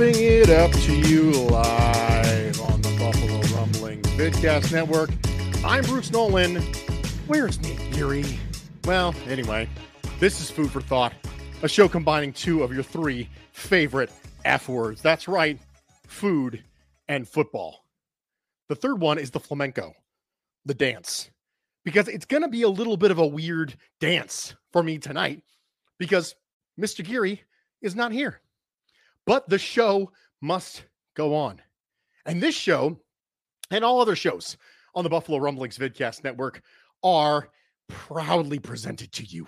Serving 0.00 0.24
it 0.24 0.48
up 0.48 0.72
to 0.72 0.96
you 0.96 1.30
live 1.30 2.58
on 2.62 2.80
the 2.80 2.88
Buffalo 2.98 3.38
Rumblings 3.54 4.06
Vidcast 4.06 4.72
Network. 4.72 5.10
I'm 5.62 5.84
Bruce 5.84 6.10
Nolan. 6.10 6.56
Where's 7.26 7.60
Nate 7.60 7.92
Geary? 7.92 8.24
Well, 8.86 9.14
anyway, 9.26 9.68
this 10.18 10.40
is 10.40 10.50
Food 10.50 10.70
for 10.70 10.80
Thought, 10.80 11.12
a 11.62 11.68
show 11.68 11.86
combining 11.86 12.32
two 12.32 12.62
of 12.62 12.72
your 12.72 12.82
three 12.82 13.28
favorite 13.52 14.10
F 14.46 14.70
words. 14.70 15.02
That's 15.02 15.28
right, 15.28 15.60
food 16.06 16.64
and 17.06 17.28
football. 17.28 17.84
The 18.70 18.76
third 18.76 19.02
one 19.02 19.18
is 19.18 19.30
the 19.30 19.38
flamenco, 19.38 19.92
the 20.64 20.72
dance, 20.72 21.28
because 21.84 22.08
it's 22.08 22.24
going 22.24 22.42
to 22.42 22.48
be 22.48 22.62
a 22.62 22.70
little 22.70 22.96
bit 22.96 23.10
of 23.10 23.18
a 23.18 23.26
weird 23.26 23.74
dance 24.00 24.54
for 24.72 24.82
me 24.82 24.96
tonight 24.96 25.42
because 25.98 26.34
Mr. 26.80 27.04
Geary 27.04 27.42
is 27.82 27.94
not 27.94 28.12
here. 28.12 28.40
But 29.30 29.48
the 29.48 29.60
show 29.60 30.10
must 30.40 30.82
go 31.14 31.36
on. 31.36 31.62
And 32.26 32.42
this 32.42 32.56
show 32.56 32.98
and 33.70 33.84
all 33.84 34.00
other 34.00 34.16
shows 34.16 34.56
on 34.92 35.04
the 35.04 35.10
Buffalo 35.10 35.38
Rumblings 35.38 35.78
Vidcast 35.78 36.24
Network 36.24 36.60
are 37.04 37.50
proudly 37.86 38.58
presented 38.58 39.12
to 39.12 39.22
you 39.22 39.46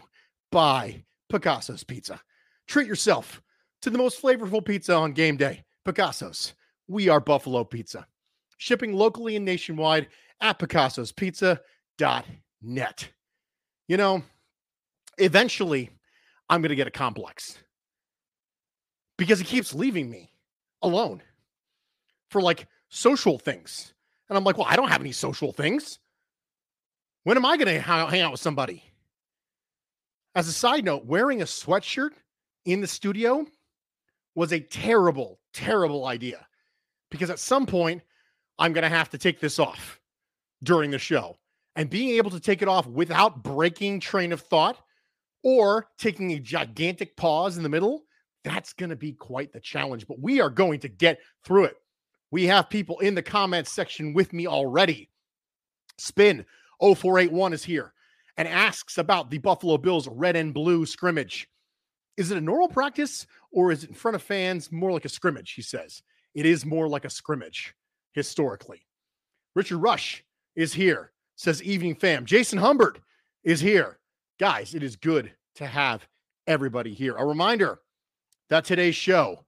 by 0.53 1.03
Picasso's 1.29 1.83
Pizza. 1.83 2.21
Treat 2.69 2.87
yourself 2.87 3.43
to 3.81 3.91
the 3.91 3.99
most 3.99 4.23
flavorful 4.23 4.65
pizza 4.65 4.95
on 4.95 5.15
game 5.15 5.37
day. 5.37 5.65
Picasso's. 5.85 6.55
We 6.87 7.09
are 7.09 7.19
Buffalo 7.19 7.65
Pizza. 7.65 8.07
Shipping 8.59 8.93
locally 8.93 9.35
and 9.35 9.45
nationwide 9.45 10.07
at 10.41 10.61
picassospizza.net. 10.61 13.09
You 13.89 13.97
know, 13.97 14.23
eventually 15.19 15.91
I'm 16.49 16.63
going 16.63 16.71
to 16.71 16.77
get 16.77 16.87
a 16.87 16.93
complex 16.93 17.59
because 19.23 19.39
he 19.39 19.45
keeps 19.45 19.73
leaving 19.73 20.11
me 20.11 20.33
alone 20.83 21.23
for 22.29 22.43
like 22.43 22.67
social 22.89 23.39
things. 23.39 23.95
And 24.29 24.37
I'm 24.37 24.43
like, 24.43 24.59
well, 24.59 24.67
I 24.69 24.75
don't 24.75 24.89
have 24.89 25.01
any 25.01 25.13
social 25.13 25.53
things. 25.53 26.01
When 27.23 27.37
am 27.37 27.47
I 27.47 27.57
going 27.57 27.73
to 27.73 27.81
hang 27.81 28.21
out 28.21 28.33
with 28.33 28.41
somebody? 28.41 28.83
As 30.35 30.49
a 30.49 30.53
side 30.53 30.85
note, 30.85 31.05
wearing 31.07 31.41
a 31.41 31.45
sweatshirt 31.45 32.11
in 32.65 32.81
the 32.81 32.89
studio 32.89 33.47
was 34.35 34.53
a 34.53 34.59
terrible, 34.59 35.39
terrible 35.55 36.07
idea 36.07 36.45
because 37.09 37.31
at 37.31 37.39
some 37.39 37.65
point 37.65 38.03
I'm 38.59 38.73
going 38.73 38.83
to 38.83 38.89
have 38.89 39.11
to 39.11 39.19
take 39.19 39.39
this 39.39 39.61
off 39.61 40.01
during 40.65 40.91
the 40.91 40.99
show. 40.99 41.37
And 41.77 41.89
being 41.89 42.17
able 42.17 42.33
to 42.33 42.41
take 42.41 42.61
it 42.61 42.67
off 42.67 42.89
without 42.89 43.45
breaking 43.45 44.01
train 44.01 44.33
of 44.33 44.41
thought 44.41 44.79
or 45.45 45.87
taking 45.97 46.33
a 46.33 46.41
gigantic 46.41 47.17
pause 47.17 47.57
in 47.57 47.63
the 47.63 47.69
middle 47.69 48.03
that's 48.45 48.73
going 48.73 48.91
to 48.91 48.97
be 48.97 49.13
quite 49.13 49.53
the 49.53 49.61
challenge, 49.61 50.07
but 50.07 50.21
we 50.21 50.41
are 50.41 50.51
going 50.51 50.81
to 50.81 50.89
get 50.89 51.21
through 51.45 51.65
it. 51.65 51.77
We 52.31 52.47
have 52.47 52.71
people 52.71 52.99
in 53.01 53.15
the 53.15 53.23
comments 53.23 53.71
section 53.71 54.15
with 54.15 54.33
me 54.33 54.47
already. 54.47 55.11
Spin 55.99 56.45
0481 56.81 57.53
is 57.53 57.65
here 57.65 57.93
and 58.37 58.49
asks 58.49 58.99
about 58.99 59.31
the 59.31 59.39
Buffalo 59.39 59.77
Bills 59.77 60.09
red 60.09 60.37
and 60.37 60.55
blue 60.55 60.87
scrimmage. 60.87 61.49
Is 62.17 62.31
it 62.31 62.39
a 62.39 62.41
normal 62.41 62.69
practice 62.69 63.27
or 63.53 63.71
is 63.71 63.85
it 63.85 63.91
in 63.91 63.95
front 63.95 64.15
of 64.15 64.23
fans 64.23 64.73
more 64.73 64.93
like 64.93 65.05
a 65.05 65.11
scrimmage? 65.11 65.53
He 65.53 65.63
says 65.63 66.03
it 66.35 66.47
is 66.47 66.65
more 66.65 66.89
like 66.89 67.05
a 67.05 67.11
scrimmage 67.11 67.75
historically. 68.13 68.87
Richard 69.55 69.79
Rush 69.79 70.25
is 70.57 70.73
here, 70.73 71.13
says 71.37 71.63
Evening 71.63 71.95
Fam. 71.95 72.25
Jason 72.25 72.59
Humbert 72.59 72.99
is 73.45 73.61
here. 73.61 73.99
Guys, 74.41 74.75
it 74.75 74.83
is 74.83 74.97
good 74.97 75.33
to 75.57 75.67
have 75.67 76.07
everybody 76.47 76.95
here. 76.95 77.15
A 77.17 77.27
reminder 77.27 77.81
that 78.53 78.67
today's 78.67 78.95
show, 78.95 79.47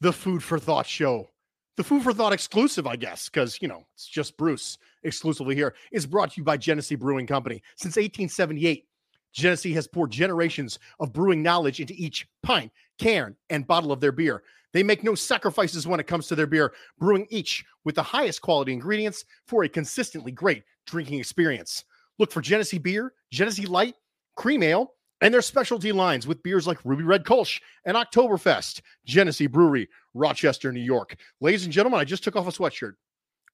the 0.00 0.12
Food 0.12 0.42
for 0.42 0.58
Thought 0.58 0.88
show, 0.88 1.30
the 1.76 1.84
Food 1.84 2.02
for 2.02 2.12
Thought 2.12 2.32
exclusive, 2.32 2.84
I 2.84 2.96
guess, 2.96 3.28
because, 3.28 3.62
you 3.62 3.68
know, 3.68 3.86
it's 3.94 4.08
just 4.08 4.36
Bruce 4.36 4.76
exclusively 5.04 5.54
here, 5.54 5.76
is 5.92 6.04
brought 6.04 6.32
to 6.32 6.38
you 6.38 6.42
by 6.42 6.56
Genesee 6.56 6.96
Brewing 6.96 7.28
Company. 7.28 7.62
Since 7.76 7.94
1878, 7.94 8.88
Genesee 9.32 9.72
has 9.74 9.86
poured 9.86 10.10
generations 10.10 10.80
of 10.98 11.12
brewing 11.12 11.44
knowledge 11.44 11.78
into 11.78 11.94
each 11.96 12.26
pint, 12.42 12.72
can, 12.98 13.36
and 13.50 13.68
bottle 13.68 13.92
of 13.92 14.00
their 14.00 14.10
beer. 14.10 14.42
They 14.72 14.82
make 14.82 15.04
no 15.04 15.14
sacrifices 15.14 15.86
when 15.86 16.00
it 16.00 16.08
comes 16.08 16.26
to 16.26 16.34
their 16.34 16.48
beer, 16.48 16.72
brewing 16.98 17.28
each 17.30 17.64
with 17.84 17.94
the 17.94 18.02
highest 18.02 18.42
quality 18.42 18.72
ingredients 18.72 19.24
for 19.46 19.62
a 19.62 19.68
consistently 19.68 20.32
great 20.32 20.64
drinking 20.88 21.20
experience. 21.20 21.84
Look 22.18 22.32
for 22.32 22.40
Genesee 22.40 22.78
beer, 22.78 23.12
Genesee 23.30 23.66
Light, 23.66 23.94
Cream 24.34 24.64
Ale, 24.64 24.93
and 25.24 25.32
their 25.32 25.40
specialty 25.40 25.90
lines 25.90 26.26
with 26.26 26.42
beers 26.42 26.66
like 26.66 26.84
Ruby 26.84 27.02
Red 27.02 27.24
Kolsch 27.24 27.62
and 27.86 27.96
Oktoberfest, 27.96 28.82
Genesee 29.06 29.46
Brewery, 29.46 29.88
Rochester, 30.12 30.70
New 30.70 30.82
York. 30.82 31.16
Ladies 31.40 31.64
and 31.64 31.72
gentlemen, 31.72 31.98
I 31.98 32.04
just 32.04 32.22
took 32.22 32.36
off 32.36 32.46
a 32.46 32.50
sweatshirt 32.50 32.92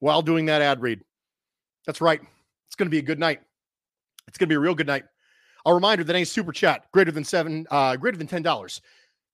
while 0.01 0.21
doing 0.21 0.47
that 0.47 0.63
ad 0.63 0.83
read. 0.83 1.01
That's 1.87 2.01
right. 2.01 2.21
It's 2.67 2.75
going 2.75 2.89
to 2.89 2.91
be 2.91 2.99
a 2.99 3.03
good 3.03 3.21
night. 3.21 3.41
It's 4.27 4.37
going 4.37 4.49
to 4.49 4.53
be 4.53 4.57
a 4.57 4.61
real 4.61 4.75
good 4.75 4.89
night. 4.89 5.05
A 5.65 5.73
reminder 5.73 6.03
that 6.03 6.17
any 6.17 6.25
super 6.25 6.51
chat 6.51 6.87
greater 6.93 7.13
than 7.13 7.23
seven, 7.23 7.69
uh, 7.71 7.95
greater 7.95 8.19
than 8.19 8.27
ten 8.27 8.43
dollars 8.43 8.81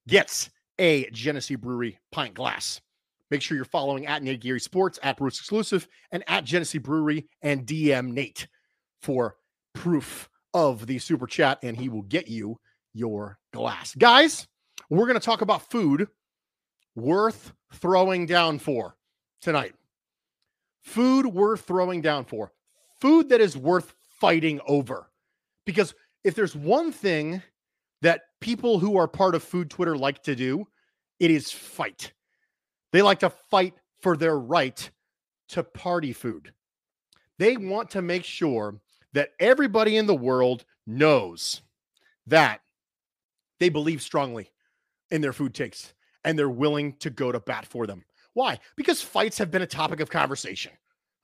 gets 0.06 0.50
a 0.78 1.08
Genesee 1.12 1.56
Brewery 1.56 1.98
pint 2.12 2.34
glass. 2.34 2.82
Make 3.30 3.40
sure 3.40 3.56
you're 3.56 3.64
following 3.64 4.06
at 4.06 4.22
Nate 4.22 4.42
Geary 4.42 4.60
Sports, 4.60 4.98
at 5.02 5.16
Bruce 5.16 5.38
Exclusive, 5.38 5.88
and 6.12 6.22
at 6.28 6.44
Genesee 6.44 6.78
Brewery 6.78 7.28
and 7.40 7.64
DM 7.64 8.12
Nate 8.12 8.46
for 9.00 9.36
proof 9.74 10.28
of 10.56 10.86
the 10.86 10.98
super 10.98 11.26
chat, 11.26 11.58
and 11.62 11.76
he 11.76 11.90
will 11.90 12.02
get 12.02 12.28
you 12.28 12.58
your 12.94 13.38
glass. 13.52 13.94
Guys, 13.94 14.48
we're 14.88 15.06
going 15.06 15.20
to 15.20 15.24
talk 15.24 15.42
about 15.42 15.70
food 15.70 16.08
worth 16.94 17.52
throwing 17.74 18.24
down 18.24 18.58
for 18.58 18.96
tonight. 19.42 19.74
Food 20.80 21.26
worth 21.26 21.60
throwing 21.60 22.00
down 22.00 22.24
for. 22.24 22.52
Food 23.00 23.28
that 23.28 23.42
is 23.42 23.54
worth 23.54 23.94
fighting 24.18 24.58
over. 24.66 25.10
Because 25.66 25.94
if 26.24 26.34
there's 26.34 26.56
one 26.56 26.90
thing 26.90 27.42
that 28.00 28.22
people 28.40 28.78
who 28.78 28.96
are 28.96 29.06
part 29.06 29.34
of 29.34 29.42
food 29.42 29.68
Twitter 29.68 29.94
like 29.94 30.22
to 30.22 30.34
do, 30.34 30.66
it 31.20 31.30
is 31.30 31.52
fight. 31.52 32.12
They 32.92 33.02
like 33.02 33.18
to 33.18 33.30
fight 33.30 33.74
for 34.00 34.16
their 34.16 34.38
right 34.38 34.90
to 35.48 35.62
party 35.62 36.14
food. 36.14 36.54
They 37.38 37.58
want 37.58 37.90
to 37.90 38.00
make 38.00 38.24
sure 38.24 38.80
that 39.16 39.30
everybody 39.40 39.96
in 39.96 40.06
the 40.06 40.14
world 40.14 40.66
knows 40.86 41.62
that 42.26 42.60
they 43.58 43.70
believe 43.70 44.02
strongly 44.02 44.50
in 45.10 45.22
their 45.22 45.32
food 45.32 45.54
takes 45.54 45.94
and 46.24 46.38
they're 46.38 46.50
willing 46.50 46.92
to 46.98 47.08
go 47.08 47.32
to 47.32 47.40
bat 47.40 47.64
for 47.64 47.86
them. 47.86 48.04
Why? 48.34 48.58
Because 48.76 49.00
fights 49.00 49.38
have 49.38 49.50
been 49.50 49.62
a 49.62 49.66
topic 49.66 50.00
of 50.00 50.10
conversation 50.10 50.72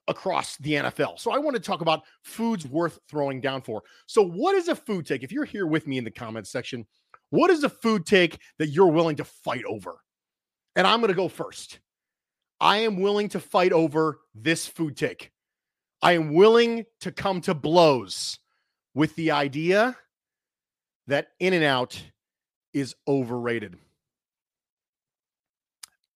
across 0.09 0.57
the 0.57 0.73
NFL. 0.73 1.21
So 1.21 1.33
I 1.33 1.39
want 1.39 1.55
to 1.55 1.61
talk 1.61 1.83
about 1.83 2.05
foods 2.23 2.67
worth 2.67 2.99
throwing 3.11 3.43
down 3.43 3.61
for. 3.61 3.83
So 4.07 4.23
what 4.23 4.55
is 4.55 4.69
a 4.69 4.75
food 4.75 5.05
take? 5.05 5.23
If 5.23 5.31
you're 5.31 5.45
here 5.45 5.67
with 5.67 5.87
me 5.87 5.99
in 5.99 6.05
the 6.05 6.11
comments 6.11 6.51
section, 6.51 6.87
what 7.29 7.51
is 7.51 7.63
a 7.63 7.69
food 7.69 8.07
take 8.07 8.39
that 8.59 8.69
you're 8.71 8.87
willing 8.87 9.17
to 9.17 9.25
fight 9.25 9.65
over? 9.69 9.99
And 10.77 10.87
I'm 10.87 11.01
going 11.01 11.11
to 11.11 11.15
go 11.15 11.29
first. 11.29 11.81
I 12.59 12.79
am 12.79 13.03
willing 13.03 13.29
to 13.31 13.41
fight 13.41 13.73
over 13.73 14.21
this 14.35 14.67
food 14.67 14.97
take. 14.97 15.31
I 16.03 16.13
am 16.13 16.35
willing 16.35 16.85
to 17.01 17.13
come 17.13 17.41
to 17.43 17.55
blows 17.55 18.39
with 18.95 19.15
the 19.15 19.31
idea 19.31 19.97
that 21.07 21.29
In 21.39 21.53
and 21.53 21.65
Out 21.65 22.03
is 22.73 22.95
overrated. 23.07 23.77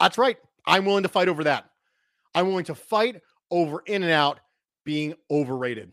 That's 0.01 0.19
right. 0.19 0.37
I'm 0.67 0.85
willing 0.85 1.05
to 1.05 1.09
fight 1.09 1.29
over 1.29 1.45
that. 1.45 1.71
I'm 2.35 2.49
willing 2.49 2.65
to 2.65 2.75
fight 2.75 3.23
over 3.51 3.83
In 3.87 4.03
and 4.03 4.13
Out 4.13 4.41
being 4.85 5.15
overrated. 5.31 5.93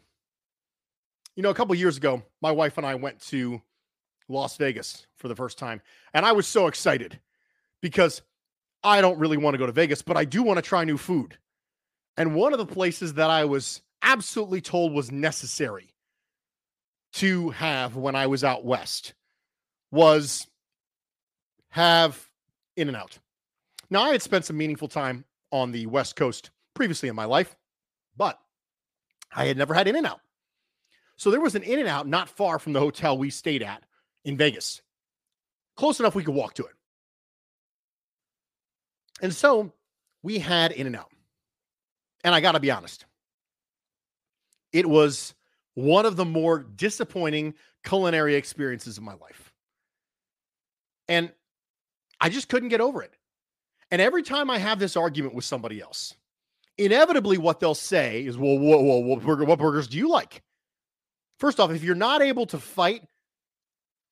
You 1.35 1.43
know, 1.43 1.49
a 1.49 1.55
couple 1.55 1.75
years 1.75 1.97
ago, 1.97 2.23
my 2.41 2.51
wife 2.51 2.77
and 2.77 2.85
I 2.85 2.95
went 2.95 3.19
to 3.27 3.61
Las 4.27 4.57
Vegas 4.57 5.07
for 5.17 5.27
the 5.27 5.35
first 5.35 5.57
time, 5.57 5.81
and 6.13 6.25
I 6.25 6.31
was 6.31 6.47
so 6.47 6.67
excited 6.67 7.19
because 7.81 8.21
I 8.83 9.01
don't 9.01 9.19
really 9.19 9.37
want 9.37 9.53
to 9.53 9.57
go 9.57 9.65
to 9.65 9.71
Vegas, 9.71 10.01
but 10.01 10.17
I 10.17 10.25
do 10.25 10.43
want 10.43 10.57
to 10.57 10.61
try 10.61 10.83
new 10.83 10.97
food. 10.97 11.37
And 12.17 12.35
one 12.35 12.53
of 12.53 12.59
the 12.59 12.65
places 12.65 13.15
that 13.15 13.29
I 13.29 13.45
was 13.45 13.81
absolutely 14.01 14.61
told 14.61 14.93
was 14.93 15.11
necessary 15.11 15.89
to 17.13 17.51
have 17.51 17.95
when 17.95 18.15
I 18.15 18.27
was 18.27 18.43
out 18.43 18.65
west 18.65 19.13
was 19.91 20.47
have 21.69 22.29
in 22.75 22.87
and 22.87 22.97
out. 22.97 23.17
Now, 23.89 24.03
I 24.03 24.11
had 24.11 24.21
spent 24.21 24.45
some 24.45 24.57
meaningful 24.57 24.87
time 24.87 25.25
on 25.51 25.71
the 25.71 25.85
West 25.85 26.15
Coast 26.15 26.49
previously 26.73 27.09
in 27.09 27.15
my 27.15 27.25
life, 27.25 27.55
but 28.17 28.39
I 29.35 29.45
had 29.45 29.57
never 29.57 29.73
had 29.73 29.87
in 29.87 29.95
and 29.95 30.07
out. 30.07 30.21
So 31.15 31.29
there 31.29 31.39
was 31.39 31.55
an 31.55 31.63
in 31.63 31.79
and 31.79 31.87
out 31.87 32.07
not 32.07 32.29
far 32.29 32.57
from 32.59 32.73
the 32.73 32.79
hotel 32.79 33.17
we 33.17 33.29
stayed 33.29 33.61
at 33.61 33.83
in 34.25 34.35
Vegas, 34.35 34.81
close 35.75 35.99
enough 35.99 36.15
we 36.15 36.23
could 36.23 36.33
walk 36.33 36.55
to 36.55 36.65
it. 36.65 36.73
And 39.21 39.33
so 39.33 39.71
we 40.23 40.39
had 40.39 40.71
in 40.71 40.87
and 40.87 40.95
out. 40.95 41.12
And 42.23 42.33
I 42.33 42.41
got 42.41 42.53
to 42.53 42.59
be 42.59 42.71
honest, 42.71 43.05
it 44.71 44.87
was 44.87 45.33
one 45.75 46.05
of 46.05 46.15
the 46.15 46.25
more 46.25 46.59
disappointing 46.59 47.55
culinary 47.83 48.35
experiences 48.35 48.97
of 48.97 49.03
my 49.03 49.13
life. 49.13 49.51
And 51.07 51.31
I 52.19 52.29
just 52.29 52.47
couldn't 52.47 52.69
get 52.69 52.81
over 52.81 53.01
it. 53.03 53.13
And 53.91 54.01
every 54.01 54.23
time 54.23 54.49
I 54.49 54.57
have 54.57 54.79
this 54.79 54.95
argument 54.95 55.35
with 55.35 55.45
somebody 55.45 55.81
else, 55.81 56.15
inevitably 56.77 57.37
what 57.37 57.59
they'll 57.59 57.75
say 57.75 58.25
is, 58.25 58.37
well, 58.37 58.57
whoa, 58.57 58.81
whoa, 58.81 58.99
what, 58.99 59.21
burger, 59.21 59.45
what 59.45 59.59
burgers 59.59 59.87
do 59.87 59.97
you 59.97 60.09
like? 60.09 60.41
First 61.39 61.59
off, 61.59 61.71
if 61.71 61.83
you're 61.83 61.95
not 61.95 62.21
able 62.21 62.45
to 62.47 62.57
fight 62.57 63.03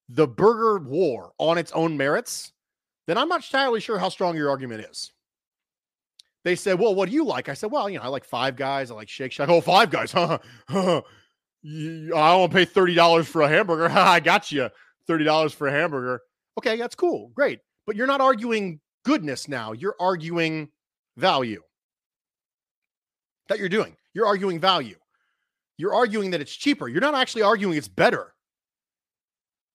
the 0.10 0.28
burger 0.28 0.84
war 0.84 1.32
on 1.38 1.58
its 1.58 1.72
own 1.72 1.98
merits, 1.98 2.52
then 3.08 3.18
I'm 3.18 3.30
not 3.30 3.44
entirely 3.46 3.80
sure 3.80 3.98
how 3.98 4.10
strong 4.10 4.36
your 4.36 4.50
argument 4.50 4.86
is. 4.90 5.12
They 6.44 6.56
said, 6.56 6.80
Well, 6.80 6.96
what 6.96 7.10
do 7.10 7.16
you 7.16 7.24
like? 7.24 7.50
I 7.50 7.54
said, 7.54 7.72
Well, 7.72 7.90
you 7.90 7.98
know, 7.98 8.04
I 8.04 8.08
like 8.08 8.26
five 8.26 8.56
guys. 8.56 8.92
I 8.92 8.96
like 8.96 9.10
Shake 9.10 9.32
Shack. 9.32 9.50
Oh, 9.50 9.62
five 9.62 9.90
guys, 9.90 10.12
huh? 10.12 10.40
I 10.70 11.02
don't 11.64 12.12
want 12.14 12.52
to 12.52 12.58
pay 12.58 12.66
$30 12.66 13.26
for 13.26 13.42
a 13.44 13.48
hamburger. 13.48 13.90
I 13.92 14.20
got 14.20 14.52
you 14.52 14.70
$30 15.08 15.54
for 15.54 15.68
a 15.68 15.72
hamburger. 15.72 16.22
Okay, 16.58 16.78
that's 16.78 16.96
cool. 16.96 17.32
Great. 17.36 17.60
But 17.86 17.96
you're 17.96 18.08
not 18.08 18.22
arguing 18.22 18.80
goodness 19.04 19.48
now. 19.48 19.72
You're 19.74 19.96
arguing 20.00 20.70
value. 21.18 21.62
That 23.48 23.60
you're 23.60 23.70
doing. 23.70 23.96
You're 24.14 24.26
arguing 24.26 24.60
value. 24.60 24.96
You're 25.78 25.94
arguing 25.94 26.32
that 26.32 26.42
it's 26.42 26.56
cheaper. 26.56 26.88
You're 26.88 27.02
not 27.02 27.16
actually 27.16 27.42
arguing 27.44 27.78
it's 27.78 27.88
better. 27.88 28.34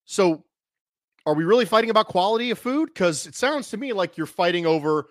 So, 0.04 0.44
are 1.24 1.34
we 1.34 1.42
really 1.42 1.64
fighting 1.64 1.90
about 1.90 2.06
quality 2.06 2.52
of 2.52 2.58
food? 2.58 2.86
Because 2.86 3.26
it 3.26 3.34
sounds 3.34 3.70
to 3.70 3.76
me 3.76 3.92
like 3.92 4.16
you're 4.16 4.26
fighting 4.26 4.66
over 4.66 5.08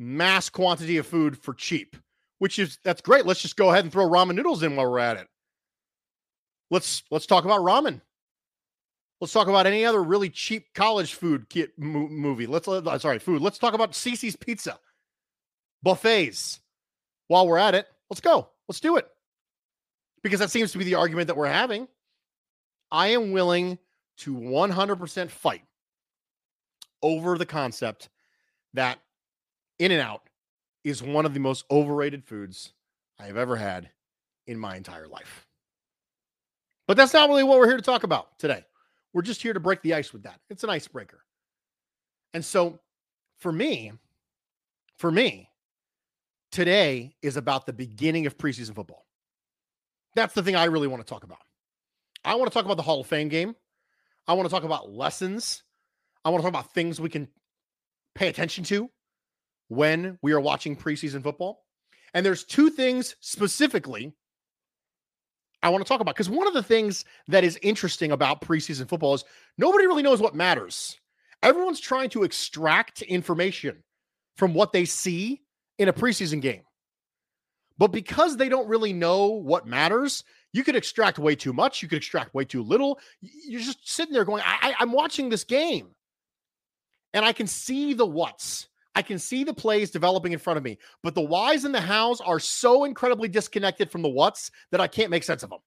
mass 0.00 0.48
quantity 0.48 0.96
of 0.96 1.06
food 1.06 1.38
for 1.38 1.52
cheap, 1.52 1.94
which 2.38 2.58
is 2.58 2.78
that's 2.82 3.02
great. 3.02 3.26
Let's 3.26 3.42
just 3.42 3.56
go 3.56 3.70
ahead 3.70 3.84
and 3.84 3.92
throw 3.92 4.08
ramen 4.08 4.34
noodles 4.34 4.62
in 4.62 4.74
while 4.74 4.90
we're 4.90 4.98
at 4.98 5.18
it. 5.18 5.28
Let's 6.70 7.04
let's 7.10 7.26
talk 7.26 7.44
about 7.44 7.60
ramen. 7.60 8.00
Let's 9.20 9.34
talk 9.34 9.48
about 9.48 9.66
any 9.66 9.84
other 9.84 10.02
really 10.02 10.30
cheap 10.30 10.72
college 10.74 11.14
food 11.14 11.50
kit 11.50 11.72
mo- 11.78 12.08
movie. 12.08 12.46
Let's 12.46 12.66
uh, 12.66 12.98
sorry, 12.98 13.18
food. 13.18 13.42
Let's 13.42 13.58
talk 13.58 13.74
about 13.74 13.92
Cici's 13.92 14.34
Pizza, 14.34 14.78
buffets. 15.82 16.60
While 17.28 17.46
we're 17.46 17.58
at 17.58 17.74
it, 17.74 17.86
let's 18.08 18.20
go. 18.20 18.48
Let's 18.68 18.80
do 18.80 18.96
it. 18.96 19.06
Because 20.22 20.40
that 20.40 20.50
seems 20.50 20.72
to 20.72 20.78
be 20.78 20.84
the 20.84 20.96
argument 20.96 21.28
that 21.28 21.36
we're 21.36 21.46
having. 21.46 21.86
I 22.90 23.08
am 23.08 23.30
willing 23.30 23.78
to 24.18 24.34
100% 24.34 25.30
fight 25.30 25.62
over 27.02 27.38
the 27.38 27.46
concept 27.46 28.08
that 28.74 28.98
In 29.80 29.92
and 29.92 30.00
Out 30.02 30.20
is 30.84 31.02
one 31.02 31.24
of 31.24 31.32
the 31.32 31.40
most 31.40 31.64
overrated 31.70 32.22
foods 32.22 32.74
I 33.18 33.24
have 33.24 33.38
ever 33.38 33.56
had 33.56 33.88
in 34.46 34.58
my 34.58 34.76
entire 34.76 35.08
life. 35.08 35.46
But 36.86 36.98
that's 36.98 37.14
not 37.14 37.30
really 37.30 37.44
what 37.44 37.58
we're 37.58 37.66
here 37.66 37.78
to 37.78 37.82
talk 37.82 38.04
about 38.04 38.38
today. 38.38 38.66
We're 39.14 39.22
just 39.22 39.40
here 39.40 39.54
to 39.54 39.60
break 39.60 39.80
the 39.80 39.94
ice 39.94 40.12
with 40.12 40.24
that. 40.24 40.38
It's 40.50 40.64
an 40.64 40.70
icebreaker. 40.70 41.24
And 42.34 42.44
so 42.44 42.78
for 43.38 43.50
me, 43.50 43.92
for 44.98 45.10
me, 45.10 45.48
today 46.52 47.16
is 47.22 47.38
about 47.38 47.64
the 47.64 47.72
beginning 47.72 48.26
of 48.26 48.36
preseason 48.36 48.74
football. 48.74 49.06
That's 50.14 50.34
the 50.34 50.42
thing 50.42 50.56
I 50.56 50.64
really 50.64 50.88
want 50.88 51.02
to 51.02 51.08
talk 51.08 51.24
about. 51.24 51.38
I 52.22 52.34
want 52.34 52.50
to 52.50 52.54
talk 52.54 52.66
about 52.66 52.76
the 52.76 52.82
Hall 52.82 53.00
of 53.00 53.06
Fame 53.06 53.28
game. 53.28 53.56
I 54.28 54.34
want 54.34 54.46
to 54.46 54.54
talk 54.54 54.64
about 54.64 54.92
lessons. 54.92 55.62
I 56.22 56.28
want 56.28 56.42
to 56.42 56.50
talk 56.50 56.60
about 56.60 56.74
things 56.74 57.00
we 57.00 57.08
can 57.08 57.28
pay 58.14 58.28
attention 58.28 58.62
to 58.64 58.90
when 59.70 60.18
we 60.20 60.32
are 60.32 60.40
watching 60.40 60.76
preseason 60.76 61.22
football. 61.22 61.64
And 62.12 62.26
there's 62.26 62.44
two 62.44 62.70
things 62.70 63.14
specifically 63.20 64.12
I 65.62 65.68
want 65.68 65.84
to 65.84 65.88
talk 65.88 66.00
about 66.00 66.14
because 66.14 66.30
one 66.30 66.46
of 66.46 66.54
the 66.54 66.62
things 66.62 67.04
that 67.28 67.44
is 67.44 67.58
interesting 67.62 68.12
about 68.12 68.40
preseason 68.40 68.88
football 68.88 69.14
is 69.14 69.24
nobody 69.58 69.86
really 69.86 70.02
knows 70.02 70.20
what 70.20 70.34
matters. 70.34 70.98
Everyone's 71.42 71.80
trying 71.80 72.10
to 72.10 72.24
extract 72.24 73.02
information 73.02 73.82
from 74.36 74.54
what 74.54 74.72
they 74.72 74.84
see 74.84 75.42
in 75.78 75.88
a 75.88 75.92
preseason 75.92 76.40
game. 76.40 76.62
But 77.78 77.88
because 77.88 78.36
they 78.36 78.48
don't 78.48 78.68
really 78.68 78.92
know 78.92 79.26
what 79.26 79.66
matters, 79.66 80.24
you 80.52 80.64
could 80.64 80.76
extract 80.76 81.18
way 81.18 81.34
too 81.34 81.52
much. 81.52 81.82
You 81.82 81.88
could 81.88 81.98
extract 81.98 82.34
way 82.34 82.44
too 82.44 82.62
little. 82.62 82.98
You're 83.20 83.60
just 83.60 83.88
sitting 83.88 84.12
there 84.12 84.24
going, 84.24 84.42
I, 84.44 84.74
am 84.80 84.92
watching 84.92 85.28
this 85.28 85.44
game 85.44 85.88
and 87.14 87.24
I 87.24 87.32
can 87.32 87.46
see 87.46 87.94
the 87.94 88.06
what's. 88.06 88.68
I 88.94 89.02
can 89.02 89.18
see 89.18 89.44
the 89.44 89.54
plays 89.54 89.90
developing 89.90 90.32
in 90.32 90.38
front 90.38 90.56
of 90.56 90.64
me, 90.64 90.78
but 91.02 91.14
the 91.14 91.20
whys 91.20 91.64
and 91.64 91.74
the 91.74 91.80
hows 91.80 92.20
are 92.20 92.40
so 92.40 92.84
incredibly 92.84 93.28
disconnected 93.28 93.90
from 93.90 94.02
the 94.02 94.08
what's 94.08 94.50
that 94.72 94.80
I 94.80 94.88
can't 94.88 95.10
make 95.10 95.22
sense 95.22 95.42
of 95.42 95.50
them. 95.50 95.60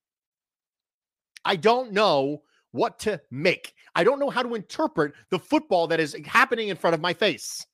I 1.45 1.55
don't 1.55 1.93
know 1.93 2.43
what 2.71 2.99
to 2.99 3.21
make. 3.31 3.73
I 3.95 4.03
don't 4.03 4.19
know 4.19 4.29
how 4.29 4.43
to 4.43 4.55
interpret 4.55 5.13
the 5.29 5.39
football 5.39 5.87
that 5.87 5.99
is 5.99 6.17
happening 6.25 6.69
in 6.69 6.75
front 6.75 6.95
of 6.95 7.01
my 7.01 7.13
face. 7.13 7.65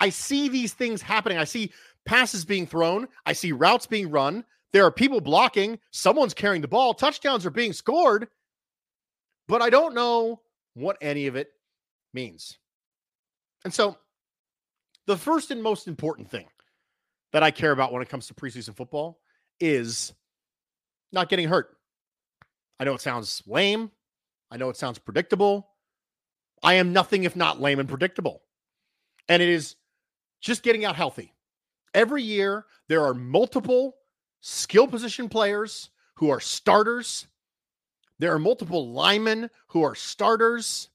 I 0.00 0.08
see 0.08 0.48
these 0.48 0.72
things 0.72 1.00
happening. 1.00 1.38
I 1.38 1.44
see 1.44 1.72
passes 2.04 2.44
being 2.44 2.66
thrown, 2.66 3.08
I 3.24 3.32
see 3.32 3.52
routes 3.52 3.86
being 3.86 4.10
run. 4.10 4.44
There 4.72 4.84
are 4.84 4.90
people 4.90 5.20
blocking, 5.20 5.78
someone's 5.92 6.34
carrying 6.34 6.60
the 6.60 6.68
ball, 6.68 6.94
touchdowns 6.94 7.46
are 7.46 7.50
being 7.50 7.72
scored, 7.72 8.28
but 9.46 9.62
I 9.62 9.70
don't 9.70 9.94
know 9.94 10.40
what 10.74 10.98
any 11.00 11.28
of 11.28 11.36
it 11.36 11.50
means. 12.12 12.58
And 13.64 13.72
so 13.72 13.96
the 15.06 15.16
first 15.16 15.50
and 15.50 15.62
most 15.62 15.88
important 15.88 16.30
thing 16.30 16.46
that 17.32 17.42
I 17.42 17.50
care 17.50 17.72
about 17.72 17.92
when 17.92 18.02
it 18.02 18.08
comes 18.08 18.26
to 18.28 18.34
preseason 18.34 18.76
football 18.76 19.20
is 19.60 20.12
not 21.12 21.28
getting 21.28 21.48
hurt. 21.48 21.76
I 22.78 22.84
know 22.84 22.94
it 22.94 23.00
sounds 23.00 23.42
lame. 23.46 23.90
I 24.50 24.56
know 24.56 24.68
it 24.68 24.76
sounds 24.76 24.98
predictable. 24.98 25.68
I 26.62 26.74
am 26.74 26.92
nothing 26.92 27.24
if 27.24 27.36
not 27.36 27.60
lame 27.60 27.78
and 27.78 27.88
predictable. 27.88 28.42
And 29.28 29.42
it 29.42 29.48
is 29.48 29.76
just 30.40 30.62
getting 30.62 30.84
out 30.84 30.96
healthy. 30.96 31.32
Every 31.92 32.22
year, 32.22 32.66
there 32.88 33.02
are 33.04 33.14
multiple 33.14 33.96
skill 34.40 34.86
position 34.86 35.28
players 35.28 35.90
who 36.16 36.30
are 36.30 36.40
starters. 36.40 37.26
There 38.18 38.32
are 38.32 38.38
multiple 38.38 38.92
linemen 38.92 39.50
who 39.68 39.82
are 39.82 39.94
starters 39.94 40.88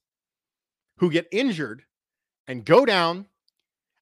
who 0.98 1.10
get 1.10 1.28
injured 1.32 1.82
and 2.46 2.64
go 2.64 2.84
down 2.84 3.26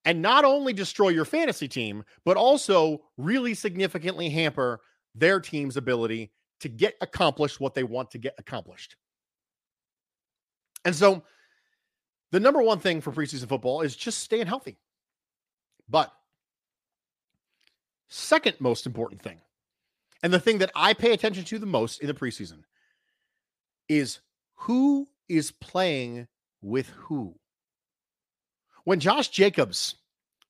and 0.04 0.22
not 0.22 0.44
only 0.44 0.72
destroy 0.72 1.08
your 1.08 1.24
fantasy 1.24 1.68
team, 1.68 2.04
but 2.24 2.36
also 2.36 3.02
really 3.16 3.54
significantly 3.54 4.28
hamper 4.28 4.80
their 5.14 5.40
team's 5.40 5.76
ability 5.76 6.30
to 6.60 6.68
get 6.68 6.94
accomplished 7.00 7.60
what 7.60 7.74
they 7.74 7.84
want 7.84 8.10
to 8.12 8.18
get 8.18 8.34
accomplished. 8.38 8.96
And 10.84 10.94
so, 10.94 11.22
the 12.30 12.40
number 12.40 12.62
one 12.62 12.78
thing 12.78 13.00
for 13.00 13.12
preseason 13.12 13.48
football 13.48 13.80
is 13.80 13.96
just 13.96 14.20
staying 14.20 14.46
healthy. 14.46 14.78
But, 15.88 16.12
second 18.08 18.56
most 18.60 18.86
important 18.86 19.22
thing, 19.22 19.40
and 20.22 20.32
the 20.32 20.40
thing 20.40 20.58
that 20.58 20.72
I 20.74 20.94
pay 20.94 21.12
attention 21.12 21.44
to 21.44 21.58
the 21.58 21.66
most 21.66 22.00
in 22.00 22.06
the 22.06 22.14
preseason, 22.14 22.62
is 23.88 24.20
who 24.54 25.06
is 25.28 25.50
playing 25.50 26.26
with 26.60 26.88
who 26.88 27.34
when 28.88 29.00
Josh 29.00 29.28
Jacobs 29.28 29.96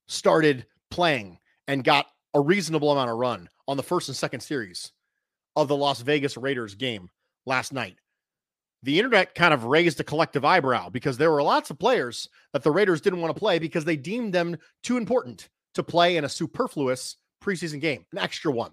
started 0.07 0.65
playing 0.89 1.39
and 1.67 1.83
got 1.83 2.05
a 2.33 2.39
reasonable 2.39 2.89
amount 2.89 3.09
of 3.09 3.17
run 3.17 3.49
on 3.67 3.75
the 3.75 3.83
first 3.83 4.07
and 4.07 4.15
second 4.15 4.39
series 4.39 4.93
of 5.57 5.67
the 5.67 5.75
Las 5.75 5.99
Vegas 5.99 6.37
Raiders 6.37 6.73
game 6.73 7.09
last 7.45 7.73
night, 7.73 7.97
the 8.81 8.97
internet 8.97 9.35
kind 9.35 9.53
of 9.53 9.65
raised 9.65 9.99
a 9.99 10.05
collective 10.05 10.45
eyebrow 10.45 10.87
because 10.87 11.17
there 11.17 11.31
were 11.31 11.43
lots 11.43 11.69
of 11.69 11.79
players 11.79 12.29
that 12.53 12.63
the 12.63 12.71
Raiders 12.71 13.01
didn't 13.01 13.19
want 13.19 13.35
to 13.35 13.37
play 13.37 13.59
because 13.59 13.83
they 13.83 13.97
deemed 13.97 14.31
them 14.31 14.55
too 14.83 14.95
important 14.95 15.49
to 15.73 15.83
play 15.83 16.15
in 16.15 16.23
a 16.23 16.29
superfluous 16.29 17.17
preseason 17.43 17.81
game, 17.81 18.05
an 18.13 18.19
extra 18.19 18.53
one. 18.53 18.71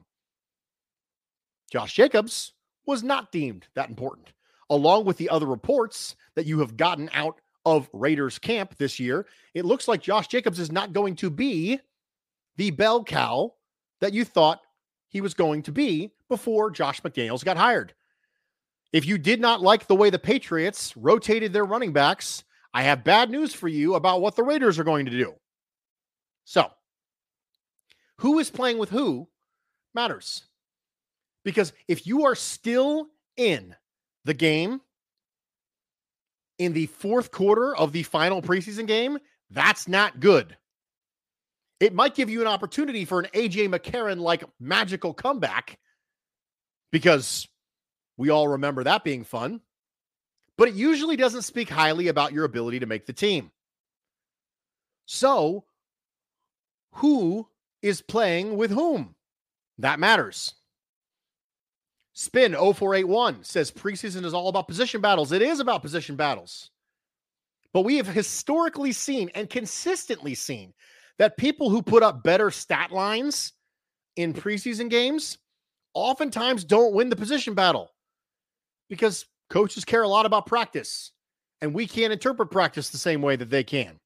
Josh 1.73 1.93
Jacobs 1.93 2.53
was 2.87 3.03
not 3.03 3.33
deemed 3.33 3.67
that 3.75 3.89
important, 3.89 4.33
along 4.71 5.07
with 5.07 5.17
the 5.17 5.29
other 5.29 5.47
reports 5.47 6.15
that 6.37 6.47
you 6.47 6.61
have 6.61 6.77
gotten 6.77 7.11
out 7.13 7.41
of 7.67 7.91
Raiders 7.93 8.39
camp 8.39 8.77
this 8.79 8.99
year, 8.99 9.27
it 9.53 9.67
looks 9.67 9.89
like 9.89 10.01
Josh 10.01 10.29
Jacobs 10.29 10.59
is 10.59 10.73
not 10.73 10.95
going 10.95 11.17
to 11.17 11.29
be 11.29 11.79
the 12.57 12.71
bell 12.71 13.05
cow 13.05 13.53
that 14.01 14.15
you 14.15 14.25
thought 14.25 14.63
he 15.09 15.21
was 15.21 15.35
going 15.35 15.63
to 15.65 15.73
be 15.73 16.13
before 16.31 16.71
Josh 16.71 17.03
McDaniels 17.03 17.45
got 17.45 17.59
hired. 17.59 17.93
If 18.93 19.05
you 19.05 19.19
did 19.19 19.41
not 19.41 19.61
like 19.61 19.87
the 19.87 19.97
way 19.97 20.09
the 20.09 20.19
Patriots 20.19 20.97
rotated 20.97 21.53
their 21.53 21.65
running 21.65 21.93
backs, 21.93 22.45
I 22.73 22.85
have 22.85 23.05
bad 23.05 23.31
news 23.31 23.53
for 23.53 23.69
you 23.69 23.97
about 23.97 24.23
what 24.23 24.37
the 24.37 24.45
Raiders 24.45 24.79
are 24.79 24.85
going 24.85 25.07
to 25.07 25.11
do. 25.11 25.35
So, 26.45 26.71
who 28.19 28.39
is 28.39 28.49
playing 28.49 28.79
with 28.79 28.91
who 28.91 29.29
matters. 29.93 30.45
Because 31.45 31.73
if 31.89 32.07
you 32.07 32.27
are 32.27 32.37
still 32.37 33.09
in 33.37 33.75
the 34.25 34.35
game 34.35 34.81
in 36.59 36.73
the 36.73 36.87
fourth 36.87 37.31
quarter 37.31 37.77
of 37.77 37.93
the 37.93 38.03
final 38.03 38.43
preseason 38.43 38.87
game, 38.87 39.19
that's 39.51 39.89
not 39.89 40.21
good. 40.21 40.57
It 41.79 41.95
might 41.95 42.15
give 42.15 42.31
you 42.31 42.41
an 42.41 42.47
opportunity 42.47 43.05
for 43.05 43.21
an 43.21 43.27
AJ 43.35 43.69
McCarron 43.69 44.19
like 44.19 44.45
magical 44.59 45.13
comeback 45.13 45.79
because 46.91 47.47
we 48.17 48.31
all 48.31 48.49
remember 48.49 48.85
that 48.85 49.05
being 49.05 49.25
fun, 49.25 49.61
but 50.57 50.69
it 50.69 50.75
usually 50.75 51.17
doesn't 51.17 51.43
speak 51.43 51.69
highly 51.69 52.09
about 52.09 52.33
your 52.33 52.45
ability 52.45 52.81
to 52.81 52.87
make 52.87 53.05
the 53.05 53.13
team. 53.13 53.51
So, 55.05 55.65
who 56.93 57.47
is 57.83 58.01
playing 58.01 58.57
with 58.57 58.71
whom? 58.71 59.15
That 59.79 60.01
matters. 60.01 60.55
Spin 62.19 62.53
0481 62.53 63.45
says 63.45 63.71
preseason 63.71 64.25
is 64.25 64.33
all 64.33 64.49
about 64.49 64.69
position 64.69 65.03
battles. 65.03 65.33
It 65.33 65.43
is 65.43 65.61
about 65.61 65.83
position 65.83 66.17
battles. 66.17 66.71
But 67.75 67.83
we 67.83 67.99
have 67.99 68.07
historically 68.07 68.93
seen 68.93 69.31
and 69.35 69.51
consistently 69.51 70.35
seen 70.35 70.73
that 71.19 71.37
people 71.37 71.69
who 71.69 71.83
put 71.83 72.03
up 72.03 72.23
better 72.23 72.51
stat 72.51 72.91
lines 72.91 73.53
in 74.17 74.33
preseason 74.33 74.89
games 74.89 75.37
oftentimes 75.93 76.65
don't 76.65 76.95
win 76.95 77.11
the 77.11 77.17
position 77.17 77.53
battle 77.53 77.91
because 78.89 79.27
coaches 79.51 79.85
care 79.85 80.03
a 80.03 80.09
lot 80.09 80.25
about 80.25 80.47
practice 80.47 81.13
and 81.61 81.75
we 81.75 81.87
can't 81.87 82.15
interpret 82.15 82.51
practice 82.51 82.89
the 82.89 82.97
same 82.97 83.21
way 83.21 83.37
that 83.37 83.51
they 83.51 83.63
can. 83.63 84.01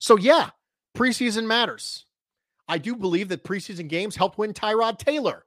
So, 0.00 0.16
yeah, 0.16 0.50
preseason 0.96 1.46
matters. 1.46 2.04
I 2.66 2.78
do 2.78 2.96
believe 2.96 3.28
that 3.28 3.44
preseason 3.44 3.86
games 3.86 4.16
helped 4.16 4.38
win 4.38 4.52
Tyrod 4.52 4.98
Taylor 4.98 5.44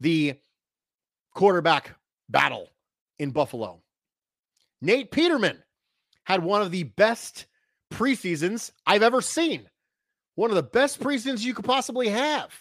the 0.00 0.34
quarterback 1.34 1.96
battle 2.28 2.70
in 3.18 3.30
Buffalo. 3.30 3.82
Nate 4.80 5.10
Peterman 5.10 5.62
had 6.24 6.42
one 6.42 6.62
of 6.62 6.70
the 6.70 6.84
best 6.84 7.46
preseasons 7.92 8.70
I've 8.86 9.02
ever 9.02 9.20
seen. 9.20 9.68
One 10.36 10.50
of 10.50 10.56
the 10.56 10.62
best 10.62 11.00
preseasons 11.00 11.42
you 11.42 11.54
could 11.54 11.64
possibly 11.64 12.08
have. 12.08 12.52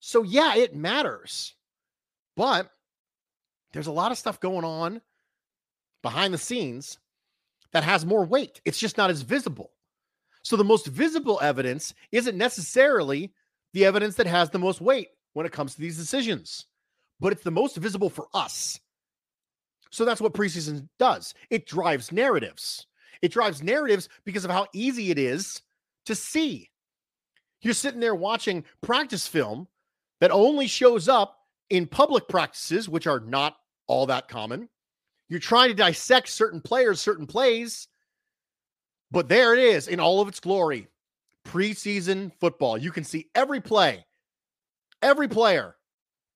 So, 0.00 0.22
yeah, 0.22 0.56
it 0.56 0.74
matters. 0.74 1.54
But 2.36 2.70
there's 3.72 3.86
a 3.86 3.92
lot 3.92 4.12
of 4.12 4.18
stuff 4.18 4.40
going 4.40 4.64
on 4.64 5.00
behind 6.02 6.32
the 6.34 6.38
scenes 6.38 6.98
that 7.72 7.84
has 7.84 8.06
more 8.06 8.24
weight. 8.24 8.60
It's 8.64 8.78
just 8.78 8.96
not 8.96 9.10
as 9.10 9.22
visible. 9.22 9.70
So, 10.42 10.56
the 10.56 10.64
most 10.64 10.86
visible 10.86 11.38
evidence 11.42 11.94
isn't 12.12 12.36
necessarily 12.36 13.32
the 13.72 13.84
evidence 13.84 14.16
that 14.16 14.26
has 14.26 14.50
the 14.50 14.58
most 14.58 14.80
weight 14.80 15.08
when 15.34 15.46
it 15.46 15.52
comes 15.52 15.74
to 15.74 15.80
these 15.80 15.98
decisions 15.98 16.66
but 17.20 17.32
it's 17.32 17.44
the 17.44 17.50
most 17.50 17.76
visible 17.76 18.10
for 18.10 18.26
us. 18.34 18.80
So 19.90 20.04
that's 20.04 20.20
what 20.20 20.34
preseason 20.34 20.88
does. 20.98 21.34
It 21.50 21.66
drives 21.66 22.12
narratives. 22.12 22.86
It 23.22 23.32
drives 23.32 23.62
narratives 23.62 24.08
because 24.24 24.44
of 24.44 24.50
how 24.50 24.66
easy 24.72 25.10
it 25.10 25.18
is 25.18 25.60
to 26.06 26.14
see. 26.14 26.70
You're 27.60 27.74
sitting 27.74 28.00
there 28.00 28.14
watching 28.14 28.64
practice 28.80 29.26
film 29.26 29.68
that 30.20 30.30
only 30.30 30.66
shows 30.66 31.08
up 31.08 31.38
in 31.68 31.86
public 31.86 32.28
practices, 32.28 32.88
which 32.88 33.06
are 33.06 33.20
not 33.20 33.56
all 33.86 34.06
that 34.06 34.28
common. 34.28 34.68
You're 35.28 35.40
trying 35.40 35.68
to 35.68 35.74
dissect 35.74 36.28
certain 36.28 36.60
players, 36.60 37.00
certain 37.00 37.26
plays, 37.26 37.88
but 39.10 39.28
there 39.28 39.54
it 39.54 39.60
is 39.60 39.88
in 39.88 40.00
all 40.00 40.20
of 40.20 40.28
its 40.28 40.40
glory. 40.40 40.88
Preseason 41.46 42.32
football. 42.40 42.78
You 42.78 42.92
can 42.92 43.04
see 43.04 43.28
every 43.34 43.60
play, 43.60 44.04
every 45.02 45.28
player, 45.28 45.76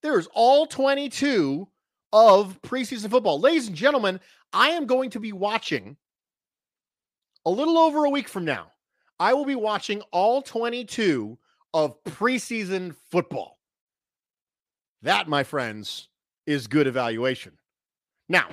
there's 0.05 0.27
all 0.33 0.67
22 0.67 1.67
of 2.13 2.61
preseason 2.61 3.09
football. 3.09 3.39
Ladies 3.39 3.67
and 3.67 3.75
gentlemen, 3.75 4.19
I 4.53 4.69
am 4.69 4.85
going 4.85 5.09
to 5.09 5.19
be 5.19 5.33
watching 5.33 5.97
a 7.45 7.49
little 7.49 7.77
over 7.77 8.05
a 8.05 8.09
week 8.09 8.29
from 8.29 8.45
now. 8.45 8.71
I 9.19 9.33
will 9.33 9.45
be 9.45 9.55
watching 9.55 10.01
all 10.11 10.41
22 10.41 11.37
of 11.73 12.01
preseason 12.03 12.95
football. 13.09 13.57
That, 15.01 15.27
my 15.27 15.43
friends, 15.43 16.09
is 16.45 16.67
good 16.67 16.87
evaluation. 16.87 17.53
Now, 18.29 18.49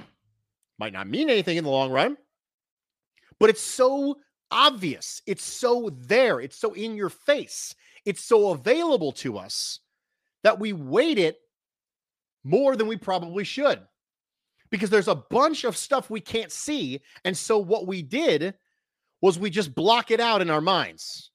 might 0.79 0.93
not 0.93 1.07
mean 1.07 1.29
anything 1.29 1.59
in 1.59 1.65
the 1.65 1.71
long 1.71 1.93
run, 1.93 2.17
but 3.39 3.51
it's 3.51 3.61
so 3.61 4.17
obvious. 4.51 5.23
It's 5.27 5.45
so 5.45 5.91
there. 5.95 6.41
It's 6.41 6.57
so 6.57 6.73
in 6.73 6.97
your 6.97 7.11
face. 7.11 7.75
It's 8.05 8.25
so 8.25 8.51
available 8.51 9.13
to 9.13 9.39
us 9.39 9.81
that 10.43 10.59
we 10.59 10.73
weight 10.73 11.19
it 11.19 11.39
more 12.45 12.77
than 12.77 12.87
we 12.87 12.97
probably 12.97 13.45
should 13.45 13.81
because 14.71 14.91
there's 14.91 15.09
a 15.09 15.15
bunch 15.15 15.65
of 15.65 15.77
stuff 15.77 16.11
we 16.11 16.21
can't 16.21 16.51
see. 16.51 17.01
And 17.25 17.37
so 17.37 17.59
what 17.59 17.87
we 17.87 18.03
did 18.03 18.55
was 19.21 19.39
we 19.39 19.51
just 19.51 19.75
block 19.75 20.11
it 20.11 20.19
out 20.19 20.41
in 20.41 20.51
our 20.51 20.61
minds. 20.61 21.31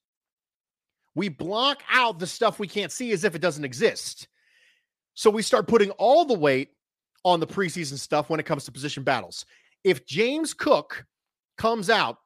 We 1.14 1.28
block 1.28 1.82
out 1.90 2.18
the 2.18 2.26
stuff 2.26 2.58
we 2.58 2.68
can't 2.68 2.92
see 2.92 3.12
as 3.12 3.24
if 3.24 3.34
it 3.34 3.40
doesn't 3.40 3.64
exist. 3.64 4.28
So 5.14 5.30
we 5.30 5.42
start 5.42 5.68
putting 5.68 5.90
all 5.92 6.24
the 6.24 6.38
weight 6.38 6.70
on 7.24 7.40
the 7.40 7.46
preseason 7.46 7.98
stuff 7.98 8.28
when 8.28 8.40
it 8.40 8.46
comes 8.46 8.64
to 8.64 8.72
position 8.72 9.02
battles. 9.02 9.46
If 9.84 10.06
James 10.06 10.52
Cook 10.52 11.04
comes 11.56 11.90
out 11.90 12.18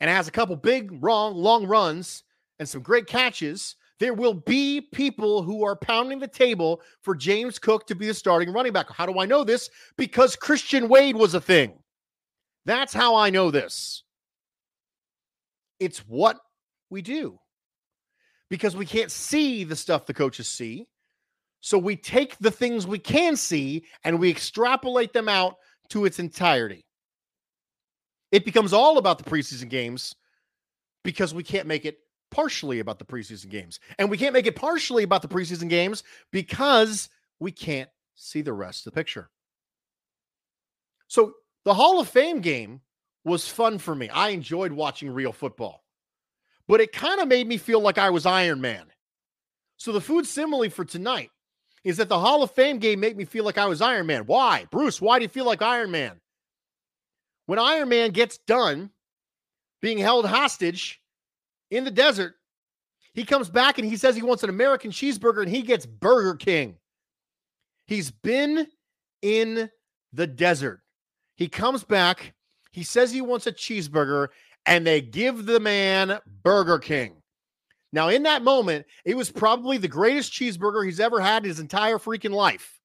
and 0.00 0.08
has 0.08 0.28
a 0.28 0.32
couple 0.32 0.56
big, 0.56 1.02
wrong, 1.02 1.34
long 1.34 1.66
runs 1.66 2.22
and 2.58 2.68
some 2.68 2.82
great 2.82 3.06
catches, 3.06 3.76
there 4.02 4.14
will 4.14 4.34
be 4.34 4.80
people 4.80 5.44
who 5.44 5.64
are 5.64 5.76
pounding 5.76 6.18
the 6.18 6.26
table 6.26 6.82
for 7.02 7.14
James 7.14 7.56
Cook 7.60 7.86
to 7.86 7.94
be 7.94 8.08
the 8.08 8.14
starting 8.14 8.52
running 8.52 8.72
back. 8.72 8.90
How 8.90 9.06
do 9.06 9.20
I 9.20 9.26
know 9.26 9.44
this? 9.44 9.70
Because 9.96 10.34
Christian 10.34 10.88
Wade 10.88 11.14
was 11.14 11.34
a 11.34 11.40
thing. 11.40 11.78
That's 12.64 12.92
how 12.92 13.14
I 13.14 13.30
know 13.30 13.52
this. 13.52 14.02
It's 15.78 16.00
what 16.00 16.36
we 16.90 17.00
do 17.00 17.38
because 18.50 18.74
we 18.74 18.86
can't 18.86 19.12
see 19.12 19.62
the 19.62 19.76
stuff 19.76 20.04
the 20.04 20.14
coaches 20.14 20.48
see. 20.48 20.88
So 21.60 21.78
we 21.78 21.94
take 21.94 22.36
the 22.38 22.50
things 22.50 22.88
we 22.88 22.98
can 22.98 23.36
see 23.36 23.84
and 24.02 24.18
we 24.18 24.28
extrapolate 24.30 25.12
them 25.12 25.28
out 25.28 25.54
to 25.90 26.06
its 26.06 26.18
entirety. 26.18 26.84
It 28.32 28.44
becomes 28.44 28.72
all 28.72 28.98
about 28.98 29.18
the 29.18 29.30
preseason 29.30 29.68
games 29.68 30.16
because 31.04 31.32
we 31.32 31.44
can't 31.44 31.68
make 31.68 31.84
it 31.84 31.98
partially 32.32 32.80
about 32.80 32.98
the 32.98 33.04
preseason 33.04 33.48
games. 33.48 33.78
And 33.98 34.10
we 34.10 34.18
can't 34.18 34.32
make 34.32 34.46
it 34.48 34.56
partially 34.56 35.04
about 35.04 35.22
the 35.22 35.28
preseason 35.28 35.68
games 35.68 36.02
because 36.32 37.08
we 37.38 37.52
can't 37.52 37.90
see 38.16 38.42
the 38.42 38.52
rest 38.52 38.86
of 38.86 38.92
the 38.92 38.98
picture. 38.98 39.30
So 41.06 41.34
the 41.64 41.74
Hall 41.74 42.00
of 42.00 42.08
Fame 42.08 42.40
game 42.40 42.80
was 43.24 43.48
fun 43.48 43.78
for 43.78 43.94
me. 43.94 44.08
I 44.08 44.30
enjoyed 44.30 44.72
watching 44.72 45.12
real 45.12 45.32
football, 45.32 45.84
but 46.66 46.80
it 46.80 46.92
kind 46.92 47.20
of 47.20 47.28
made 47.28 47.46
me 47.46 47.58
feel 47.58 47.80
like 47.80 47.98
I 47.98 48.10
was 48.10 48.26
Iron 48.26 48.60
Man. 48.60 48.86
So 49.76 49.92
the 49.92 50.00
food 50.00 50.26
simile 50.26 50.70
for 50.70 50.84
tonight 50.84 51.30
is 51.84 51.98
that 51.98 52.08
the 52.08 52.18
Hall 52.18 52.42
of 52.42 52.50
Fame 52.52 52.78
game 52.78 53.00
made 53.00 53.16
me 53.16 53.24
feel 53.24 53.44
like 53.44 53.58
I 53.58 53.66
was 53.66 53.82
Iron 53.82 54.06
Man. 54.06 54.22
Why? 54.26 54.66
Bruce, 54.70 55.00
why 55.00 55.18
do 55.18 55.24
you 55.24 55.28
feel 55.28 55.44
like 55.44 55.62
Iron 55.62 55.90
Man? 55.90 56.20
When 57.46 57.58
Iron 57.58 57.88
Man 57.88 58.10
gets 58.10 58.38
done 58.38 58.90
being 59.80 59.98
held 59.98 60.24
hostage 60.24 61.01
in 61.72 61.84
the 61.84 61.90
desert. 61.90 62.34
He 63.14 63.24
comes 63.24 63.48
back 63.48 63.78
and 63.78 63.88
he 63.88 63.96
says 63.96 64.14
he 64.14 64.22
wants 64.22 64.42
an 64.42 64.50
American 64.50 64.90
cheeseburger 64.90 65.42
and 65.42 65.50
he 65.50 65.62
gets 65.62 65.86
Burger 65.86 66.34
King. 66.34 66.76
He's 67.86 68.10
been 68.10 68.66
in 69.22 69.70
the 70.12 70.26
desert. 70.26 70.80
He 71.36 71.48
comes 71.48 71.82
back. 71.82 72.34
He 72.70 72.82
says 72.82 73.10
he 73.10 73.22
wants 73.22 73.46
a 73.46 73.52
cheeseburger 73.52 74.28
and 74.66 74.86
they 74.86 75.00
give 75.00 75.46
the 75.46 75.60
man 75.60 76.18
Burger 76.42 76.78
King. 76.78 77.16
Now, 77.92 78.08
in 78.08 78.22
that 78.22 78.42
moment, 78.42 78.86
it 79.04 79.16
was 79.16 79.30
probably 79.30 79.76
the 79.76 79.88
greatest 79.88 80.32
cheeseburger 80.32 80.84
he's 80.84 81.00
ever 81.00 81.20
had 81.20 81.44
in 81.44 81.48
his 81.48 81.60
entire 81.60 81.98
freaking 81.98 82.30
life 82.30 82.80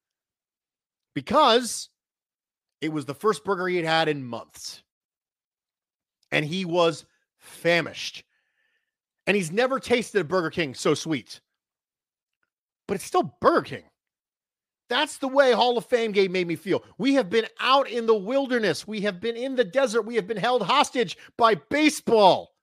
because 1.13 1.89
it 2.81 2.91
was 2.91 3.05
the 3.05 3.13
first 3.13 3.43
burger 3.43 3.67
he 3.67 3.77
had 3.77 3.85
had 3.85 4.09
in 4.09 4.25
months. 4.25 4.83
And 6.31 6.43
he 6.43 6.65
was 6.65 7.05
famished 7.37 8.23
and 9.27 9.35
he's 9.35 9.51
never 9.51 9.79
tasted 9.79 10.21
a 10.21 10.23
Burger 10.23 10.49
King 10.49 10.73
so 10.73 10.93
sweet. 10.93 11.41
But 12.87 12.95
it's 12.95 13.03
still 13.03 13.35
Burger 13.41 13.61
King. 13.61 13.83
That's 14.89 15.17
the 15.17 15.27
way 15.27 15.51
Hall 15.51 15.77
of 15.77 15.85
Fame 15.85 16.13
game 16.13 16.31
made 16.31 16.47
me 16.47 16.55
feel. 16.55 16.81
We 16.97 17.15
have 17.15 17.29
been 17.29 17.45
out 17.59 17.89
in 17.89 18.05
the 18.05 18.15
wilderness. 18.15 18.87
We 18.87 19.01
have 19.01 19.19
been 19.19 19.35
in 19.35 19.55
the 19.55 19.65
desert. 19.65 20.03
We 20.03 20.15
have 20.15 20.27
been 20.27 20.37
held 20.37 20.61
hostage 20.61 21.17
by 21.37 21.55
baseball 21.55 22.53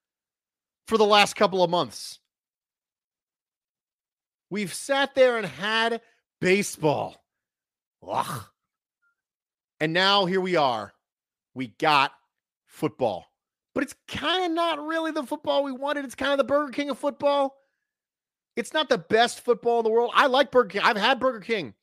for 0.87 0.97
the 0.97 1.05
last 1.05 1.35
couple 1.35 1.63
of 1.63 1.69
months. 1.69 2.19
We've 4.49 4.73
sat 4.73 5.13
there 5.13 5.37
and 5.37 5.45
had 5.45 6.01
baseball. 6.41 7.23
Ugh. 8.07 8.43
And 9.79 9.93
now 9.93 10.25
here 10.25 10.41
we 10.41 10.55
are. 10.55 10.93
We 11.53 11.67
got 11.67 12.11
football. 12.65 13.27
But 13.75 13.83
it's 13.83 13.95
kind 14.07 14.45
of 14.45 14.51
not 14.51 14.83
really 14.83 15.11
the 15.11 15.23
football 15.23 15.63
we 15.63 15.73
wanted. 15.73 16.05
It's 16.05 16.15
kind 16.15 16.31
of 16.31 16.37
the 16.37 16.45
Burger 16.45 16.71
King 16.71 16.89
of 16.89 16.97
football. 16.97 17.57
It's 18.55 18.73
not 18.73 18.87
the 18.87 18.97
best 18.97 19.41
football 19.41 19.79
in 19.79 19.83
the 19.83 19.91
world. 19.91 20.11
I 20.13 20.27
like 20.27 20.49
Burger 20.49 20.69
King. 20.69 20.81
I've 20.83 20.95
had 20.95 21.19
Burger 21.19 21.41
King, 21.41 21.73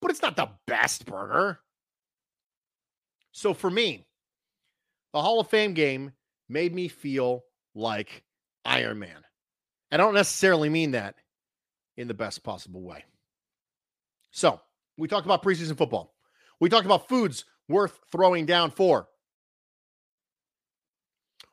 but 0.00 0.10
it's 0.10 0.22
not 0.22 0.34
the 0.34 0.48
best 0.66 1.04
burger. 1.04 1.60
So 3.32 3.52
for 3.52 3.70
me, 3.70 4.06
the 5.12 5.20
Hall 5.20 5.40
of 5.40 5.50
Fame 5.50 5.74
game 5.74 6.12
made 6.48 6.74
me 6.74 6.88
feel 6.88 7.44
like 7.74 8.24
Iron 8.64 8.98
Man. 8.98 9.24
I 9.92 9.98
don't 9.98 10.14
necessarily 10.14 10.70
mean 10.70 10.92
that 10.92 11.16
in 11.98 12.08
the 12.08 12.14
best 12.14 12.42
possible 12.42 12.82
way. 12.82 13.04
So 14.30 14.60
we 14.96 15.06
talked 15.06 15.26
about 15.26 15.42
preseason 15.42 15.76
football. 15.76 16.14
We 16.60 16.70
talked 16.70 16.86
about 16.86 17.08
foods 17.08 17.44
worth 17.68 18.00
throwing 18.10 18.46
down 18.46 18.70
for. 18.70 19.08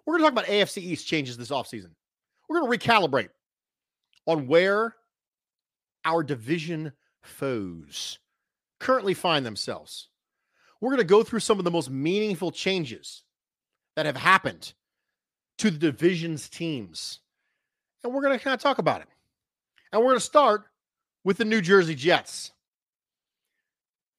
We're 0.06 0.18
going 0.18 0.24
to 0.30 0.36
talk 0.36 0.44
about 0.44 0.54
AFC 0.54 0.78
East 0.78 1.08
changes 1.08 1.38
this 1.38 1.50
offseason. 1.50 1.92
We're 2.48 2.60
going 2.60 2.72
to 2.72 2.78
recalibrate 2.78 3.30
on 4.28 4.48
where 4.48 4.96
our 6.04 6.24
division 6.24 6.92
foes 7.24 8.20
currently 8.80 9.14
find 9.14 9.46
themselves. 9.46 10.10
We're 10.80 10.92
going 10.92 11.00
to 11.00 11.06
go 11.06 11.24
through 11.24 11.40
some 11.40 11.58
of 11.58 11.66
the 11.66 11.72
most 11.72 11.90
meaningful 11.90 12.52
changes 12.52 13.24
that 13.96 14.06
have 14.06 14.18
happened 14.18 14.74
to 15.58 15.72
the 15.72 15.80
division's 15.80 16.50
teams. 16.50 17.20
And 18.04 18.14
we're 18.14 18.22
going 18.22 18.38
to 18.38 18.44
kind 18.44 18.54
of 18.54 18.60
talk 18.60 18.78
about 18.78 19.02
it. 19.02 19.08
And 19.92 20.02
we're 20.02 20.10
going 20.10 20.20
to 20.20 20.26
start 20.26 20.66
with 21.24 21.38
the 21.38 21.46
New 21.46 21.62
Jersey 21.62 21.96
Jets. 21.96 22.52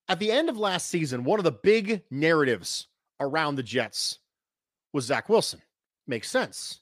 At 0.08 0.18
the 0.18 0.32
end 0.32 0.48
of 0.48 0.56
last 0.56 0.88
season, 0.88 1.24
one 1.24 1.38
of 1.38 1.44
the 1.44 1.52
big 1.52 2.02
narratives 2.10 2.88
around 3.20 3.56
the 3.56 3.62
Jets 3.62 4.18
was 4.92 5.04
Zach 5.04 5.28
Wilson. 5.28 5.60
Makes 6.06 6.30
sense. 6.30 6.80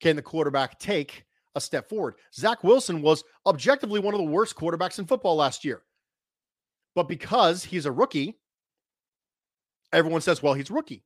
Can 0.00 0.16
the 0.16 0.22
quarterback 0.22 0.78
take 0.78 1.24
a 1.54 1.60
step 1.60 1.88
forward? 1.88 2.14
Zach 2.34 2.62
Wilson 2.64 3.02
was 3.02 3.24
objectively 3.46 4.00
one 4.00 4.14
of 4.14 4.18
the 4.20 4.26
worst 4.26 4.56
quarterbacks 4.56 4.98
in 4.98 5.06
football 5.06 5.36
last 5.36 5.64
year. 5.64 5.82
But 6.94 7.08
because 7.08 7.64
he's 7.64 7.86
a 7.86 7.92
rookie, 7.92 8.38
everyone 9.92 10.20
says, 10.20 10.42
well, 10.42 10.54
he's 10.54 10.70
rookie. 10.70 11.04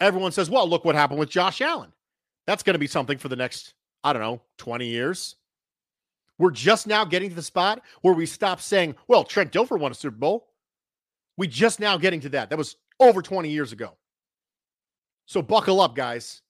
Everyone 0.00 0.32
says, 0.32 0.50
well, 0.50 0.68
look 0.68 0.84
what 0.84 0.94
happened 0.94 1.20
with 1.20 1.30
Josh 1.30 1.60
Allen. 1.60 1.92
That's 2.46 2.62
going 2.62 2.74
to 2.74 2.78
be 2.78 2.86
something 2.86 3.18
for 3.18 3.28
the 3.28 3.36
next, 3.36 3.74
I 4.02 4.12
don't 4.12 4.22
know, 4.22 4.42
20 4.58 4.86
years. 4.86 5.36
We're 6.38 6.50
just 6.50 6.86
now 6.86 7.04
getting 7.04 7.30
to 7.30 7.36
the 7.36 7.42
spot 7.42 7.82
where 8.00 8.14
we 8.14 8.26
stop 8.26 8.60
saying, 8.60 8.96
well, 9.06 9.22
Trent 9.22 9.52
Dilfer 9.52 9.78
won 9.78 9.92
a 9.92 9.94
Super 9.94 10.16
Bowl. 10.16 10.48
We 11.36 11.46
just 11.46 11.78
now 11.78 11.96
getting 11.96 12.20
to 12.20 12.28
that. 12.30 12.50
That 12.50 12.58
was 12.58 12.76
over 12.98 13.22
20 13.22 13.48
years 13.48 13.72
ago. 13.72 13.96
So 15.26 15.42
buckle 15.42 15.80
up, 15.80 15.94
guys. 15.94 16.42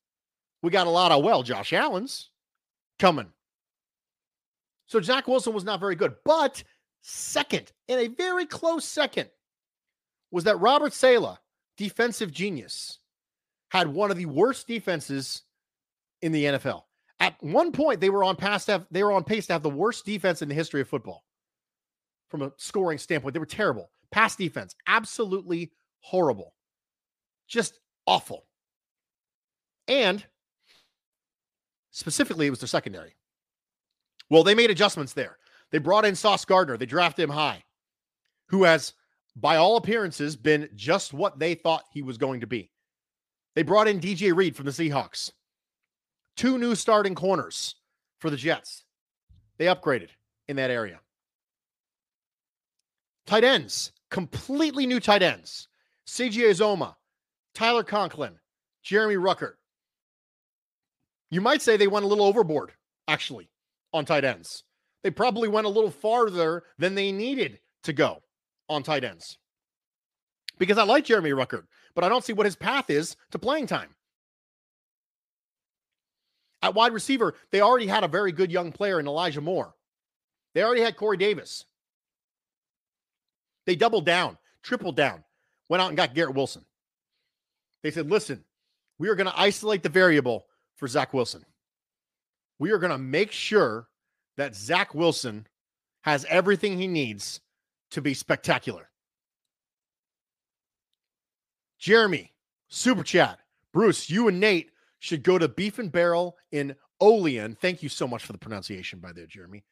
We 0.63 0.71
got 0.71 0.87
a 0.87 0.91
lot 0.91 1.13
of, 1.13 1.25
well, 1.25 1.43
Josh 1.43 1.73
Allen's 1.73 2.31
coming. 2.99 3.33
So 4.87 5.01
Zach 5.01 5.27
Wilson 5.27 5.55
was 5.55 5.65
not 5.65 5.81
very 5.81 5.97
good. 5.97 6.15
But 6.25 6.63
second, 7.01 7.73
in 7.89 7.99
a 7.99 8.09
very 8.09 8.47
close 8.47 8.85
second, 8.85 9.29
was 10.31 10.45
that 10.45 10.61
Robert 10.61 10.93
Saleh, 10.93 11.39
defensive 11.77 12.31
genius, 12.33 12.99
had 13.71 13.89
one 13.89 14.11
of 14.11 14.17
the 14.17 14.27
worst 14.27 14.67
defenses 14.67 15.43
in 16.21 16.33
the 16.33 16.45
NFL. 16.45 16.83
At 17.21 17.43
one 17.43 17.73
point, 17.73 18.01
they 18.01 18.11
were 18.11 18.25
on 18.25 18.37
to 18.37 18.73
have, 18.73 18.87
they 18.91 19.03
were 19.03 19.13
on 19.13 19.25
pace 19.25 19.47
to 19.47 19.53
have 19.53 19.63
the 19.63 19.71
worst 19.71 20.05
defense 20.05 20.43
in 20.43 20.49
the 20.49 20.55
history 20.55 20.81
of 20.81 20.89
football. 20.89 21.25
From 22.29 22.43
a 22.43 22.53
scoring 22.57 22.99
standpoint, 22.99 23.35
they 23.35 23.41
were 23.41 23.47
terrible. 23.47 23.91
Pass 24.11 24.37
defense, 24.37 24.75
absolutely 24.87 25.73
horrible. 26.01 26.55
Just 27.49 27.79
awful. 28.07 28.47
And 29.93 30.25
specifically, 31.91 32.47
it 32.47 32.51
was 32.51 32.61
the 32.61 32.67
secondary. 32.67 33.15
Well, 34.31 34.43
they 34.43 34.55
made 34.55 34.71
adjustments 34.71 35.13
there. 35.13 35.37
They 35.71 35.77
brought 35.77 36.07
in 36.07 36.15
Sauce 36.15 36.47
Gardner. 36.47 36.79
They 36.79 36.87
drafted 36.87 37.25
him 37.25 37.31
high, 37.31 37.63
who 38.49 38.65
has, 38.65 38.95
by 39.37 39.57
all 39.57 39.77
appearances, 39.77 40.35
been 40.35 40.71
just 40.75 41.13
what 41.13 41.39
they 41.39 41.55
thought 41.55 41.85
he 41.93 42.01
was 42.01 42.17
going 42.17 42.41
to 42.41 42.47
be. 42.47 42.71
They 43.55 43.63
brought 43.63 43.87
in 43.87 44.01
DJ 44.01 44.35
Reed 44.35 44.57
from 44.57 44.65
the 44.65 44.73
Seahawks. 44.73 45.31
Two 46.37 46.57
new 46.57 46.75
starting 46.75 47.15
corners 47.15 47.75
for 48.19 48.31
the 48.31 48.37
Jets. 48.39 48.85
They 49.59 49.67
upgraded 49.67 50.09
in 50.49 50.57
that 50.57 50.71
area. 50.71 51.01
Tight 53.27 53.45
ends, 53.45 53.93
completely 54.11 54.87
new 54.87 55.01
tight 55.01 55.23
ends. 55.23 55.69
CJ 56.07 56.51
Uzomah, 56.51 56.95
Tyler 57.55 57.85
Conklin, 57.85 58.39
Jeremy 58.83 59.17
Ruckert. 59.17 59.55
You 61.33 61.41
might 61.41 61.63
say 61.63 61.79
they 61.79 61.87
went 61.87 62.05
a 62.05 62.09
little 62.09 62.27
overboard, 62.27 62.73
actually, 63.09 63.49
on 63.95 64.05
tight 64.05 64.23
ends. 64.23 64.65
They 65.03 65.11
probably 65.11 65.49
went 65.49 65.67
a 65.67 65.71
little 65.71 65.91
farther 65.91 66.63
than 66.77 66.95
they 66.95 67.11
needed 67.11 67.59
to 67.85 67.95
go 67.95 68.23
on 68.69 68.83
tight 68.83 69.03
ends. 69.03 69.39
Because 70.59 70.77
I 70.77 70.83
like 70.83 71.07
Jeremy 71.07 71.31
Ruckert, 71.31 71.65
but 71.95 72.05
I 72.05 72.11
don't 72.11 72.23
see 72.23 72.35
what 72.35 72.45
his 72.45 72.55
path 72.55 72.91
is 72.91 73.17
to 73.31 73.39
playing 73.39 73.67
time. 73.67 73.89
At 76.61 76.75
wide 76.75 76.93
receiver, 76.93 77.33
they 77.51 77.63
already 77.63 77.87
had 77.87 78.05
a 78.05 78.09
very 78.09 78.33
good 78.33 78.53
young 78.53 78.71
player 78.71 79.01
in 79.01 79.07
Elijah 79.07 79.41
Moore. 79.41 79.73
They 80.55 80.63
already 80.63 80.83
had 80.83 80.99
Corey 80.99 81.17
Davis. 81.17 81.65
They 83.65 83.75
doubled 83.75 84.05
down, 84.05 84.37
tripled 84.63 84.97
down, 84.97 85.25
went 85.71 85.83
out 85.83 85.89
and 85.89 85.97
got 85.97 86.15
Garrett 86.15 86.35
Wilson. 86.35 86.67
They 87.83 87.91
said, 87.91 88.11
listen, 88.11 88.45
we 88.99 89.09
are 89.09 89.15
going 89.15 89.29
to 89.29 89.41
isolate 89.41 89.83
the 89.83 89.89
variable 89.89 90.45
for 90.77 90.89
Zach 90.89 91.13
Wilson. 91.15 91.45
We 92.59 92.71
are 92.71 92.79
going 92.79 92.93
to 92.93 92.99
make 92.99 93.33
sure 93.33 93.89
that 94.37 94.55
Zach 94.55 94.95
Wilson 94.95 95.47
has 96.03 96.25
everything 96.29 96.79
he 96.79 96.87
needs 96.87 97.41
to 97.91 98.01
be 98.01 98.15
spectacular. 98.15 98.89
Jeremy, 101.79 102.33
super 102.69 103.03
chat. 103.03 103.41
Bruce, 103.73 104.09
you 104.09 104.29
and 104.29 104.39
Nate 104.39 104.71
should 105.01 105.23
go 105.23 105.39
to 105.39 105.49
Beef 105.49 105.79
and 105.79 105.91
Barrel 105.91 106.37
in 106.53 106.77
Olean. 107.01 107.57
Thank 107.61 107.83
you 107.83 107.89
so 107.89 108.07
much 108.07 108.25
for 108.25 108.33
the 108.33 108.39
pronunciation 108.39 109.01
by 109.01 109.13
there, 109.13 109.27
Jeremy. 109.27 109.65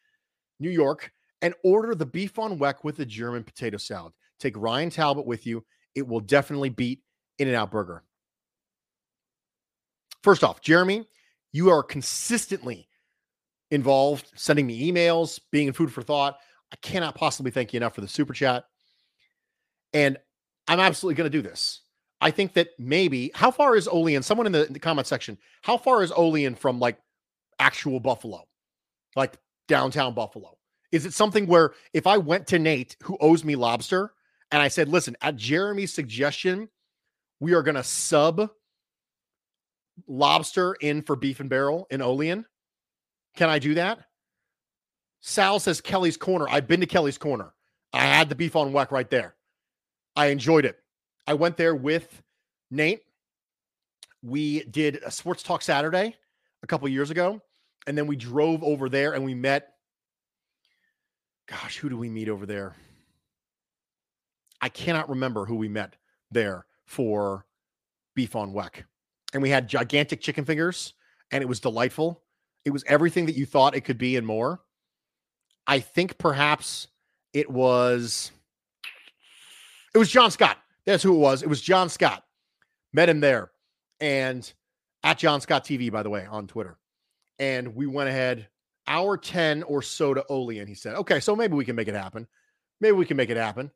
New 0.58 0.70
York, 0.70 1.12
and 1.42 1.54
order 1.64 1.94
the 1.94 2.06
beef 2.06 2.38
on 2.38 2.58
weck 2.58 2.84
with 2.84 2.96
the 2.96 3.06
German 3.06 3.44
potato 3.44 3.78
salad. 3.78 4.12
Take 4.38 4.56
Ryan 4.56 4.90
Talbot 4.90 5.26
with 5.26 5.46
you. 5.46 5.64
It 5.94 6.06
will 6.06 6.20
definitely 6.20 6.70
beat 6.70 7.00
In 7.38 7.48
and 7.48 7.56
Out 7.56 7.70
Burger. 7.70 8.02
First 10.22 10.44
off, 10.44 10.60
Jeremy, 10.60 11.06
you 11.52 11.70
are 11.70 11.82
consistently 11.82 12.88
involved, 13.70 14.30
sending 14.34 14.66
me 14.66 14.90
emails, 14.90 15.40
being 15.50 15.68
in 15.68 15.72
food 15.72 15.92
for 15.92 16.02
thought. 16.02 16.38
I 16.72 16.76
cannot 16.76 17.14
possibly 17.14 17.50
thank 17.50 17.72
you 17.72 17.78
enough 17.78 17.94
for 17.94 18.00
the 18.00 18.08
super 18.08 18.32
chat. 18.32 18.64
And 19.92 20.18
I'm 20.68 20.80
absolutely 20.80 21.16
going 21.16 21.30
to 21.30 21.36
do 21.36 21.46
this. 21.46 21.80
I 22.20 22.30
think 22.30 22.52
that 22.54 22.68
maybe 22.78 23.30
how 23.34 23.50
far 23.50 23.76
is 23.76 23.88
Olean? 23.88 24.22
Someone 24.22 24.46
in 24.46 24.52
the, 24.52 24.66
in 24.66 24.72
the 24.72 24.78
comment 24.78 25.06
section, 25.06 25.38
how 25.62 25.78
far 25.78 26.02
is 26.02 26.12
Olean 26.12 26.54
from 26.54 26.78
like 26.78 26.98
actual 27.58 27.98
Buffalo, 27.98 28.46
like 29.16 29.38
downtown 29.68 30.14
Buffalo? 30.14 30.58
Is 30.92 31.06
it 31.06 31.14
something 31.14 31.46
where 31.46 31.72
if 31.94 32.06
I 32.06 32.18
went 32.18 32.46
to 32.48 32.58
Nate, 32.58 32.96
who 33.02 33.16
owes 33.20 33.44
me 33.44 33.56
lobster, 33.56 34.12
and 34.52 34.60
I 34.60 34.68
said, 34.68 34.88
listen, 34.88 35.16
at 35.22 35.36
Jeremy's 35.36 35.94
suggestion, 35.94 36.68
we 37.38 37.54
are 37.54 37.62
going 37.62 37.76
to 37.76 37.84
sub 37.84 38.50
lobster 40.10 40.74
in 40.74 41.02
for 41.02 41.16
beef 41.16 41.40
and 41.40 41.48
barrel 41.48 41.86
in 41.90 42.02
Olean. 42.02 42.44
Can 43.36 43.48
I 43.48 43.58
do 43.58 43.74
that? 43.74 44.00
Sal 45.20 45.60
says 45.60 45.80
Kelly's 45.80 46.16
Corner. 46.16 46.46
I've 46.48 46.66
been 46.66 46.80
to 46.80 46.86
Kelly's 46.86 47.18
Corner. 47.18 47.54
I 47.92 48.04
had 48.04 48.28
the 48.28 48.34
beef 48.34 48.56
on 48.56 48.72
weck 48.72 48.90
right 48.90 49.08
there. 49.08 49.36
I 50.16 50.26
enjoyed 50.26 50.64
it. 50.64 50.76
I 51.26 51.34
went 51.34 51.56
there 51.56 51.74
with 51.74 52.22
Nate. 52.70 53.02
We 54.22 54.64
did 54.64 54.96
a 55.04 55.10
sports 55.10 55.42
talk 55.42 55.62
Saturday 55.62 56.16
a 56.62 56.66
couple 56.66 56.88
years 56.88 57.10
ago, 57.10 57.40
and 57.86 57.96
then 57.96 58.06
we 58.06 58.16
drove 58.16 58.62
over 58.64 58.88
there 58.88 59.14
and 59.14 59.24
we 59.24 59.34
met. 59.34 59.74
Gosh, 61.46 61.78
who 61.78 61.88
do 61.88 61.96
we 61.96 62.08
meet 62.08 62.28
over 62.28 62.46
there? 62.46 62.74
I 64.60 64.68
cannot 64.68 65.08
remember 65.08 65.46
who 65.46 65.56
we 65.56 65.68
met 65.68 65.94
there 66.30 66.66
for 66.84 67.46
beef 68.14 68.36
on 68.36 68.52
weck 68.52 68.84
and 69.32 69.42
we 69.42 69.50
had 69.50 69.68
gigantic 69.68 70.20
chicken 70.20 70.44
fingers 70.44 70.94
and 71.30 71.42
it 71.42 71.46
was 71.46 71.60
delightful. 71.60 72.22
It 72.64 72.70
was 72.70 72.84
everything 72.86 73.26
that 73.26 73.36
you 73.36 73.46
thought 73.46 73.74
it 73.74 73.82
could 73.82 73.98
be 73.98 74.16
and 74.16 74.26
more. 74.26 74.60
I 75.66 75.80
think 75.80 76.18
perhaps 76.18 76.88
it 77.32 77.48
was 77.50 78.32
it 79.94 79.98
was 79.98 80.10
John 80.10 80.30
Scott. 80.30 80.58
That's 80.86 81.02
who 81.02 81.14
it 81.14 81.18
was. 81.18 81.42
It 81.42 81.48
was 81.48 81.60
John 81.60 81.88
Scott. 81.88 82.24
Met 82.92 83.08
him 83.08 83.20
there 83.20 83.50
and 84.00 84.50
at 85.04 85.18
John 85.18 85.40
Scott 85.40 85.64
TV 85.64 85.90
by 85.90 86.02
the 86.02 86.10
way 86.10 86.26
on 86.26 86.46
Twitter. 86.46 86.78
And 87.38 87.74
we 87.74 87.86
went 87.86 88.08
ahead 88.08 88.48
hour 88.86 89.16
10 89.16 89.62
or 89.62 89.82
so 89.82 90.12
to 90.12 90.24
Olean, 90.28 90.66
he 90.66 90.74
said. 90.74 90.96
Okay, 90.96 91.20
so 91.20 91.36
maybe 91.36 91.54
we 91.54 91.64
can 91.64 91.76
make 91.76 91.88
it 91.88 91.94
happen. 91.94 92.26
Maybe 92.80 92.92
we 92.92 93.06
can 93.06 93.16
make 93.16 93.30
it 93.30 93.36
happen. 93.36 93.70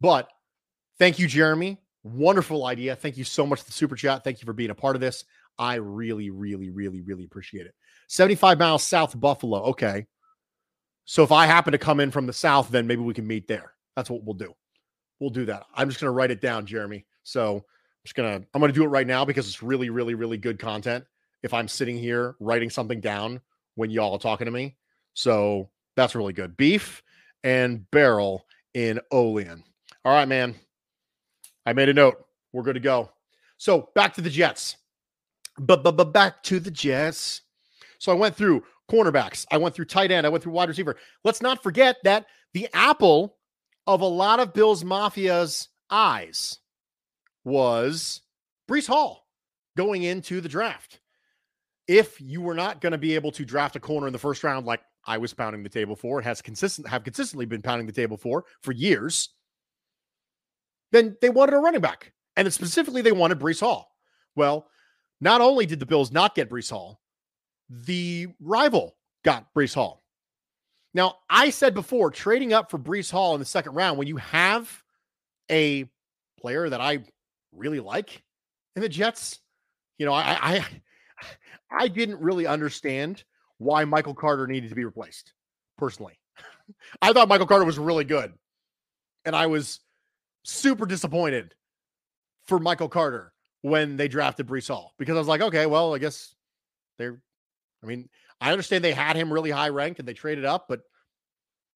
But 0.00 0.28
thank 0.98 1.18
you, 1.18 1.28
Jeremy. 1.28 1.78
Wonderful 2.02 2.66
idea. 2.66 2.96
Thank 2.96 3.16
you 3.16 3.24
so 3.24 3.46
much 3.46 3.60
for 3.60 3.66
the 3.66 3.72
super 3.72 3.96
chat. 3.96 4.24
Thank 4.24 4.40
you 4.40 4.46
for 4.46 4.52
being 4.52 4.70
a 4.70 4.74
part 4.74 4.96
of 4.96 5.00
this. 5.00 5.24
I 5.58 5.74
really, 5.74 6.30
really, 6.30 6.70
really, 6.70 7.02
really 7.02 7.24
appreciate 7.24 7.66
it. 7.66 7.74
75 8.08 8.58
miles 8.58 8.82
south 8.82 9.14
of 9.14 9.20
Buffalo. 9.20 9.62
Okay. 9.64 10.06
So 11.04 11.22
if 11.22 11.32
I 11.32 11.46
happen 11.46 11.72
to 11.72 11.78
come 11.78 12.00
in 12.00 12.10
from 12.10 12.26
the 12.26 12.32
south, 12.32 12.70
then 12.70 12.86
maybe 12.86 13.02
we 13.02 13.14
can 13.14 13.26
meet 13.26 13.46
there. 13.48 13.72
That's 13.96 14.08
what 14.08 14.24
we'll 14.24 14.34
do. 14.34 14.54
We'll 15.18 15.30
do 15.30 15.44
that. 15.46 15.64
I'm 15.74 15.88
just 15.88 16.00
going 16.00 16.08
to 16.08 16.12
write 16.12 16.30
it 16.30 16.40
down, 16.40 16.64
Jeremy. 16.64 17.04
So 17.24 17.56
I'm 17.56 17.62
just 18.04 18.14
going 18.14 18.40
to, 18.40 18.46
I'm 18.54 18.60
going 18.60 18.72
to 18.72 18.78
do 18.78 18.84
it 18.84 18.88
right 18.88 19.06
now 19.06 19.24
because 19.24 19.46
it's 19.46 19.62
really, 19.62 19.90
really, 19.90 20.14
really 20.14 20.38
good 20.38 20.58
content. 20.58 21.04
If 21.42 21.52
I'm 21.52 21.68
sitting 21.68 21.98
here 21.98 22.36
writing 22.40 22.70
something 22.70 23.00
down 23.00 23.40
when 23.74 23.90
y'all 23.90 24.14
are 24.14 24.18
talking 24.18 24.46
to 24.46 24.50
me. 24.50 24.76
So 25.14 25.68
that's 25.96 26.14
really 26.14 26.32
good. 26.32 26.56
Beef 26.56 27.02
and 27.44 27.90
barrel 27.90 28.46
in 28.74 29.00
Olean. 29.10 29.64
All 30.04 30.14
right, 30.14 30.28
man. 30.28 30.54
I 31.66 31.72
made 31.72 31.88
a 31.88 31.94
note. 31.94 32.24
We're 32.52 32.62
good 32.62 32.74
to 32.74 32.80
go. 32.80 33.10
So 33.58 33.90
back 33.94 34.14
to 34.14 34.20
the 34.20 34.30
Jets. 34.30 34.76
But 35.58 35.82
but 35.84 35.96
but 35.96 36.12
back 36.12 36.42
to 36.44 36.60
the 36.60 36.70
Jets. 36.70 37.42
So 37.98 38.10
I 38.10 38.14
went 38.14 38.34
through 38.34 38.64
cornerbacks. 38.90 39.46
I 39.50 39.58
went 39.58 39.74
through 39.74 39.84
tight 39.86 40.10
end. 40.10 40.26
I 40.26 40.30
went 40.30 40.42
through 40.42 40.52
wide 40.52 40.68
receiver. 40.68 40.96
Let's 41.24 41.42
not 41.42 41.62
forget 41.62 41.96
that 42.04 42.26
the 42.54 42.68
apple 42.72 43.36
of 43.86 44.00
a 44.00 44.06
lot 44.06 44.40
of 44.40 44.52
Bills 44.52 44.82
Mafia's 44.82 45.68
eyes 45.90 46.58
was 47.44 48.22
Breece 48.68 48.86
Hall 48.86 49.26
going 49.76 50.02
into 50.02 50.40
the 50.40 50.48
draft. 50.48 51.00
If 51.86 52.20
you 52.20 52.40
were 52.40 52.54
not 52.54 52.80
going 52.80 52.92
to 52.92 52.98
be 52.98 53.14
able 53.14 53.32
to 53.32 53.44
draft 53.44 53.76
a 53.76 53.80
corner 53.80 54.06
in 54.06 54.12
the 54.12 54.18
first 54.18 54.44
round, 54.44 54.66
like 54.66 54.80
I 55.04 55.18
was 55.18 55.34
pounding 55.34 55.62
the 55.62 55.68
table 55.68 55.96
for, 55.96 56.20
has 56.20 56.40
consistent 56.40 56.86
have 56.88 57.04
consistently 57.04 57.46
been 57.46 57.62
pounding 57.62 57.86
the 57.86 57.92
table 57.92 58.16
for 58.16 58.44
for 58.62 58.72
years, 58.72 59.30
then 60.92 61.16
they 61.20 61.30
wanted 61.30 61.54
a 61.54 61.58
running 61.58 61.80
back. 61.80 62.12
And 62.36 62.52
specifically, 62.52 63.02
they 63.02 63.12
wanted 63.12 63.38
Breece 63.38 63.60
Hall. 63.60 63.94
Well, 64.34 64.68
not 65.20 65.40
only 65.40 65.66
did 65.66 65.80
the 65.80 65.86
Bills 65.86 66.12
not 66.12 66.34
get 66.34 66.48
Breece 66.48 66.70
Hall, 66.70 67.00
the 67.68 68.28
rival 68.40 68.96
got 69.24 69.52
Breece 69.54 69.74
Hall. 69.74 70.02
Now, 70.92 71.16
I 71.28 71.50
said 71.50 71.74
before, 71.74 72.10
trading 72.10 72.52
up 72.52 72.70
for 72.70 72.78
Breece 72.78 73.10
Hall 73.10 73.34
in 73.34 73.40
the 73.40 73.46
second 73.46 73.74
round, 73.74 73.98
when 73.98 74.08
you 74.08 74.16
have 74.16 74.82
a 75.50 75.88
player 76.40 76.68
that 76.68 76.80
I 76.80 77.04
really 77.52 77.80
like 77.80 78.22
in 78.74 78.82
the 78.82 78.88
Jets, 78.88 79.38
you 79.98 80.06
know, 80.06 80.12
I 80.12 80.38
I, 80.40 80.66
I 81.70 81.88
didn't 81.88 82.20
really 82.20 82.46
understand 82.46 83.22
why 83.58 83.84
Michael 83.84 84.14
Carter 84.14 84.46
needed 84.46 84.70
to 84.70 84.76
be 84.76 84.84
replaced. 84.84 85.32
Personally, 85.78 86.18
I 87.02 87.12
thought 87.12 87.28
Michael 87.28 87.46
Carter 87.46 87.64
was 87.64 87.78
really 87.78 88.04
good, 88.04 88.32
and 89.24 89.36
I 89.36 89.46
was 89.46 89.80
super 90.42 90.86
disappointed 90.86 91.54
for 92.46 92.58
Michael 92.58 92.88
Carter 92.88 93.32
when 93.62 93.96
they 93.96 94.08
drafted 94.08 94.46
Breece 94.46 94.68
Hall 94.68 94.94
because 94.98 95.16
I 95.16 95.18
was 95.18 95.28
like, 95.28 95.42
okay, 95.42 95.66
well, 95.66 95.94
I 95.94 95.98
guess 95.98 96.34
they're. 96.98 97.20
I 97.82 97.86
mean, 97.86 98.08
I 98.40 98.52
understand 98.52 98.84
they 98.84 98.92
had 98.92 99.16
him 99.16 99.32
really 99.32 99.50
high 99.50 99.70
ranked 99.70 100.00
and 100.00 100.08
they 100.08 100.12
traded 100.12 100.44
up, 100.44 100.66
but 100.68 100.82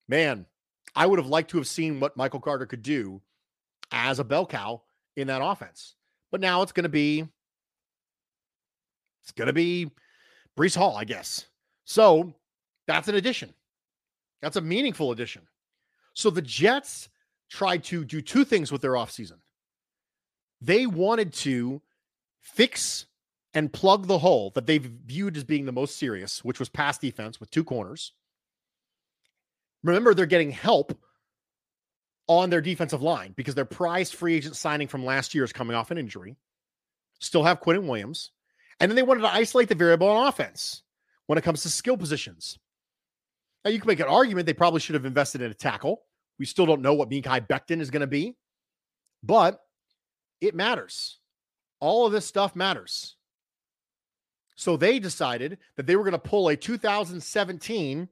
man, 0.07 0.45
I 0.95 1.07
would 1.07 1.19
have 1.19 1.29
liked 1.29 1.51
to 1.51 1.57
have 1.57 1.67
seen 1.67 1.99
what 1.99 2.17
Michael 2.17 2.41
Carter 2.41 2.67
could 2.67 2.83
do 2.83 3.23
as 3.91 4.19
a 4.19 4.25
bell 4.25 4.45
cow 4.47 4.83
in 5.17 5.29
that 5.29 5.43
offense. 5.43 5.95
But 6.31 6.41
now 6.41 6.63
it's 6.63 6.73
going 6.73 6.85
to 6.85 6.91
be 6.91 7.27
it's 9.23 9.33
going 9.33 9.47
to 9.47 9.55
be 9.55 9.91
Breece 10.59 10.77
Hall, 10.77 10.97
I 10.97 11.05
guess. 11.05 11.47
So 11.85 12.35
that's 12.87 13.09
an 13.09 13.15
addition. 13.15 13.55
That's 14.43 14.57
a 14.57 14.61
meaningful 14.61 15.13
addition. 15.13 15.43
So 16.13 16.29
the 16.31 16.43
Jets 16.43 17.09
tried 17.55 17.85
to 17.85 18.05
do 18.05 18.21
two 18.21 18.45
things 18.45 18.73
with 18.73 18.83
their 18.83 18.93
offseason. 18.93 19.39
They 20.61 20.87
wanted 20.87 21.33
to 21.35 21.83
fix 22.41 23.07
and 23.55 23.73
plug 23.73 24.07
the 24.07 24.19
hole 24.19 24.51
that 24.55 24.67
they've 24.67 24.83
viewed 24.83 25.37
as 25.37 25.45
being 25.45 25.65
the 25.65 25.73
most 25.73 25.97
serious, 25.97 26.45
which 26.45 26.59
was 26.59 26.69
pass 26.69 26.99
defense 26.99 27.39
with 27.39 27.51
two 27.51 27.63
corners. 27.63 28.13
Remember, 29.85 30.15
they're 30.15 30.27
getting 30.27 30.51
help 30.51 30.99
on 32.27 32.51
their 32.51 32.61
defensive 32.61 33.03
line 33.03 33.33
because 33.37 33.55
their 33.55 33.65
prize 33.65 34.11
free 34.11 34.35
agent 34.35 34.57
signing 34.57 34.89
from 34.89 35.05
last 35.05 35.35
year 35.35 35.45
is 35.45 35.53
coming 35.53 35.77
off 35.77 35.91
an 35.91 35.99
injury. 35.99 36.37
Still 37.21 37.45
have 37.45 37.61
Quinnen 37.61 37.87
Williams. 37.87 38.33
And 38.81 38.91
then 38.91 38.97
they 38.97 39.03
wanted 39.03 39.21
to 39.21 39.33
isolate 39.33 39.69
the 39.69 39.77
variable 39.77 40.09
on 40.09 40.27
offense 40.27 40.83
when 41.27 41.39
it 41.39 41.45
comes 41.45 41.63
to 41.63 41.69
skill 41.69 41.97
positions. 41.97 42.59
Now, 43.65 43.71
you 43.71 43.79
can 43.79 43.87
make 43.87 44.01
an 44.01 44.09
argument 44.09 44.47
they 44.47 44.53
probably 44.55 44.81
should 44.81 44.95
have 44.95 45.05
invested 45.05 45.41
in 45.41 45.51
a 45.51 45.55
tackle. 45.55 46.03
We 46.39 46.47
still 46.47 46.67
don't 46.67 46.83
know 46.83 46.95
what 46.95 47.11
Mekhi 47.11 47.47
Becton 47.47 47.81
is 47.81 47.91
going 47.91 48.01
to 48.01 48.07
be, 48.07 48.37
but 49.23 49.61
it 50.41 50.55
matters. 50.55 51.19
All 51.81 52.07
of 52.07 52.13
this 52.13 52.27
stuff 52.27 52.57
matters. 52.57 53.17
So 54.57 54.77
they 54.77 54.99
decided 54.99 55.59
that 55.77 55.87
they 55.87 55.97
were 55.97 56.05
going 56.05 56.13
to 56.13 56.19
pull 56.19 56.49
a 56.49 56.57
2017 56.57 58.09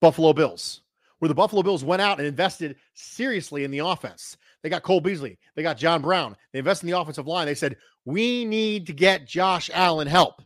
Buffalo 0.00 0.32
Bills, 0.32 0.82
where 1.18 1.28
the 1.28 1.34
Buffalo 1.34 1.62
Bills 1.62 1.84
went 1.84 2.02
out 2.02 2.18
and 2.18 2.26
invested 2.26 2.76
seriously 2.94 3.64
in 3.64 3.70
the 3.70 3.78
offense. 3.78 4.36
They 4.62 4.70
got 4.70 4.82
Cole 4.82 5.00
Beasley, 5.00 5.38
they 5.54 5.62
got 5.62 5.76
John 5.76 6.02
Brown, 6.02 6.36
they 6.52 6.58
invested 6.58 6.86
in 6.86 6.92
the 6.92 7.00
offensive 7.00 7.26
line. 7.26 7.46
They 7.46 7.54
said, 7.54 7.76
We 8.04 8.44
need 8.44 8.86
to 8.86 8.92
get 8.92 9.26
Josh 9.26 9.70
Allen 9.72 10.06
help. 10.06 10.42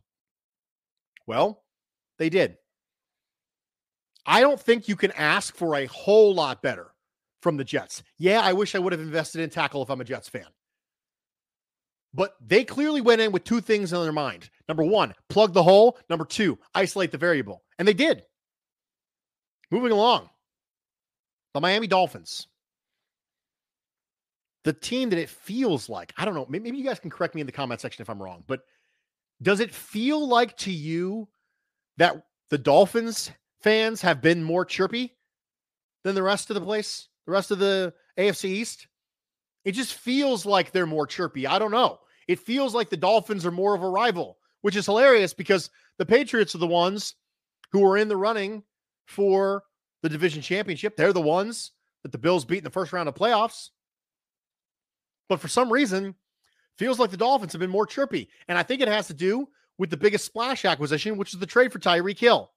Well, 1.27 1.63
they 2.19 2.31
did. 2.31 2.57
I 4.29 4.43
don't 4.43 4.61
think 4.61 4.89
you 4.89 4.95
can 4.95 5.11
ask 5.13 5.57
for 5.57 5.75
a 5.75 5.87
whole 5.87 6.35
lot 6.35 6.61
better 6.61 6.93
from 7.41 7.57
the 7.57 7.65
Jets. 7.65 8.03
Yeah, 8.19 8.43
I 8.43 8.53
wish 8.53 8.75
I 8.75 8.79
would 8.79 8.93
have 8.93 9.01
invested 9.01 9.41
in 9.41 9.49
tackle 9.49 9.83
if 9.83 9.91
I'm 9.91 10.03
a 10.03 10.05
Jets 10.05 10.29
fan. 10.29 10.45
But 12.13 12.35
they 12.47 12.63
clearly 12.63 13.01
went 13.01 13.23
in 13.23 13.33
with 13.33 13.45
two 13.45 13.63
things 13.63 13.93
in 13.93 14.03
their 14.03 14.13
mind. 14.13 14.51
Number 14.69 14.85
one, 14.85 15.15
plug 15.31 15.55
the 15.55 15.63
hole. 15.63 15.99
Number 16.11 16.27
two, 16.27 16.59
isolate 16.75 17.11
the 17.11 17.17
variable. 17.17 17.63
And 17.79 17.89
they 17.89 17.95
did. 17.95 18.23
Moving 19.71 19.93
along, 19.93 20.29
the 21.55 21.61
Miami 21.61 21.87
Dolphins. 21.87 22.49
The 24.65 24.75
team 24.75 25.09
that 25.11 25.19
it 25.19 25.31
feels 25.31 25.89
like, 25.89 26.13
I 26.19 26.27
don't 26.27 26.35
know, 26.35 26.47
maybe 26.51 26.77
you 26.77 26.85
guys 26.85 27.01
can 27.01 27.11
correct 27.11 27.35
me 27.35 27.41
in 27.41 27.47
the 27.47 27.53
comment 27.53 27.81
section 27.81 28.03
if 28.03 28.11
I'm 28.11 28.23
wrong, 28.23 28.45
but 28.47 28.61
does 29.41 29.61
it 29.61 29.73
feel 29.73 30.27
like 30.27 30.55
to 30.59 30.73
you 30.73 31.29
that 31.97 32.23
the 32.51 32.59
Dolphins 32.59 33.31
fans 33.63 34.01
have 34.03 34.21
been 34.21 34.43
more 34.43 34.65
chirpy 34.65 35.17
than 36.05 36.15
the 36.15 36.23
rest 36.23 36.51
of 36.51 36.55
the 36.55 36.61
place, 36.61 37.09
the 37.27 37.33
rest 37.33 37.51
of 37.51 37.59
the 37.59 37.93
AFC 38.19 38.45
East. 38.45 38.87
It 39.65 39.73
just 39.73 39.95
feels 39.95 40.47
like 40.47 40.71
they're 40.71 40.87
more 40.87 41.07
chirpy. 41.07 41.47
I 41.47 41.59
don't 41.59 41.71
know. 41.71 41.99
It 42.27 42.39
feels 42.39 42.75
like 42.75 42.91
the 42.91 42.97
Dolphins 42.97 43.45
are 43.45 43.51
more 43.51 43.75
of 43.75 43.83
a 43.83 43.89
rival, 43.89 44.39
which 44.63 44.77
is 44.77 44.87
hilarious 44.87 45.35
because 45.35 45.71
the 45.99 46.07
Patriots 46.07 46.55
are 46.55 46.59
the 46.59 46.67
ones 46.67 47.15
who 47.73 47.85
are 47.85 47.97
in 47.97 48.09
the 48.09 48.17
running 48.17 48.63
for 49.07 49.65
the 50.03 50.09
division 50.09 50.43
championship. 50.43 50.97
They're 50.97 51.13
the 51.13 51.21
ones 51.21 51.73
that 52.03 52.13
the 52.13 52.19
Bills 52.19 52.45
beat 52.45 52.59
in 52.59 52.65
the 52.65 52.71
first 52.71 52.93
round 52.93 53.09
of 53.09 53.15
playoffs. 53.15 53.71
But 55.29 55.41
for 55.41 55.49
some 55.49 55.73
reason, 55.73 56.15
feels 56.79 56.99
like 56.99 57.11
the 57.11 57.17
Dolphins 57.17 57.53
have 57.53 57.61
been 57.61 57.71
more 57.71 57.87
chirpy. 57.87 58.29
And 58.47 58.57
I 58.57 58.63
think 58.63 58.81
it 58.81 58.89
has 58.89 59.09
to 59.09 59.15
do 59.15 59.49
with 59.77 59.91
the 59.91 59.97
biggest 59.97 60.25
splash 60.25 60.65
acquisition, 60.65 61.17
which 61.17 61.35
is 61.35 61.41
the 61.41 61.47
trade 61.47 61.73
for 61.73 61.79
Tyreek 61.79 62.19
Hill. 62.19 62.51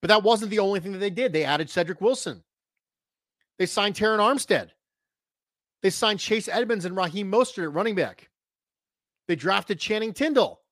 But 0.00 0.08
that 0.08 0.22
wasn't 0.22 0.50
the 0.50 0.60
only 0.60 0.80
thing 0.80 0.92
that 0.92 0.98
they 0.98 1.10
did. 1.10 1.32
They 1.32 1.44
added 1.44 1.70
Cedric 1.70 2.00
Wilson. 2.00 2.42
They 3.58 3.66
signed 3.66 3.94
Terron 3.94 4.18
Armstead. 4.18 4.70
They 5.82 5.90
signed 5.90 6.20
Chase 6.20 6.48
Edmonds 6.48 6.84
and 6.84 6.96
Raheem 6.96 7.30
Mostert 7.30 7.64
at 7.64 7.72
running 7.72 7.94
back. 7.94 8.28
They 9.26 9.36
drafted 9.36 9.78
Channing 9.78 10.12
Tindall. 10.12 10.62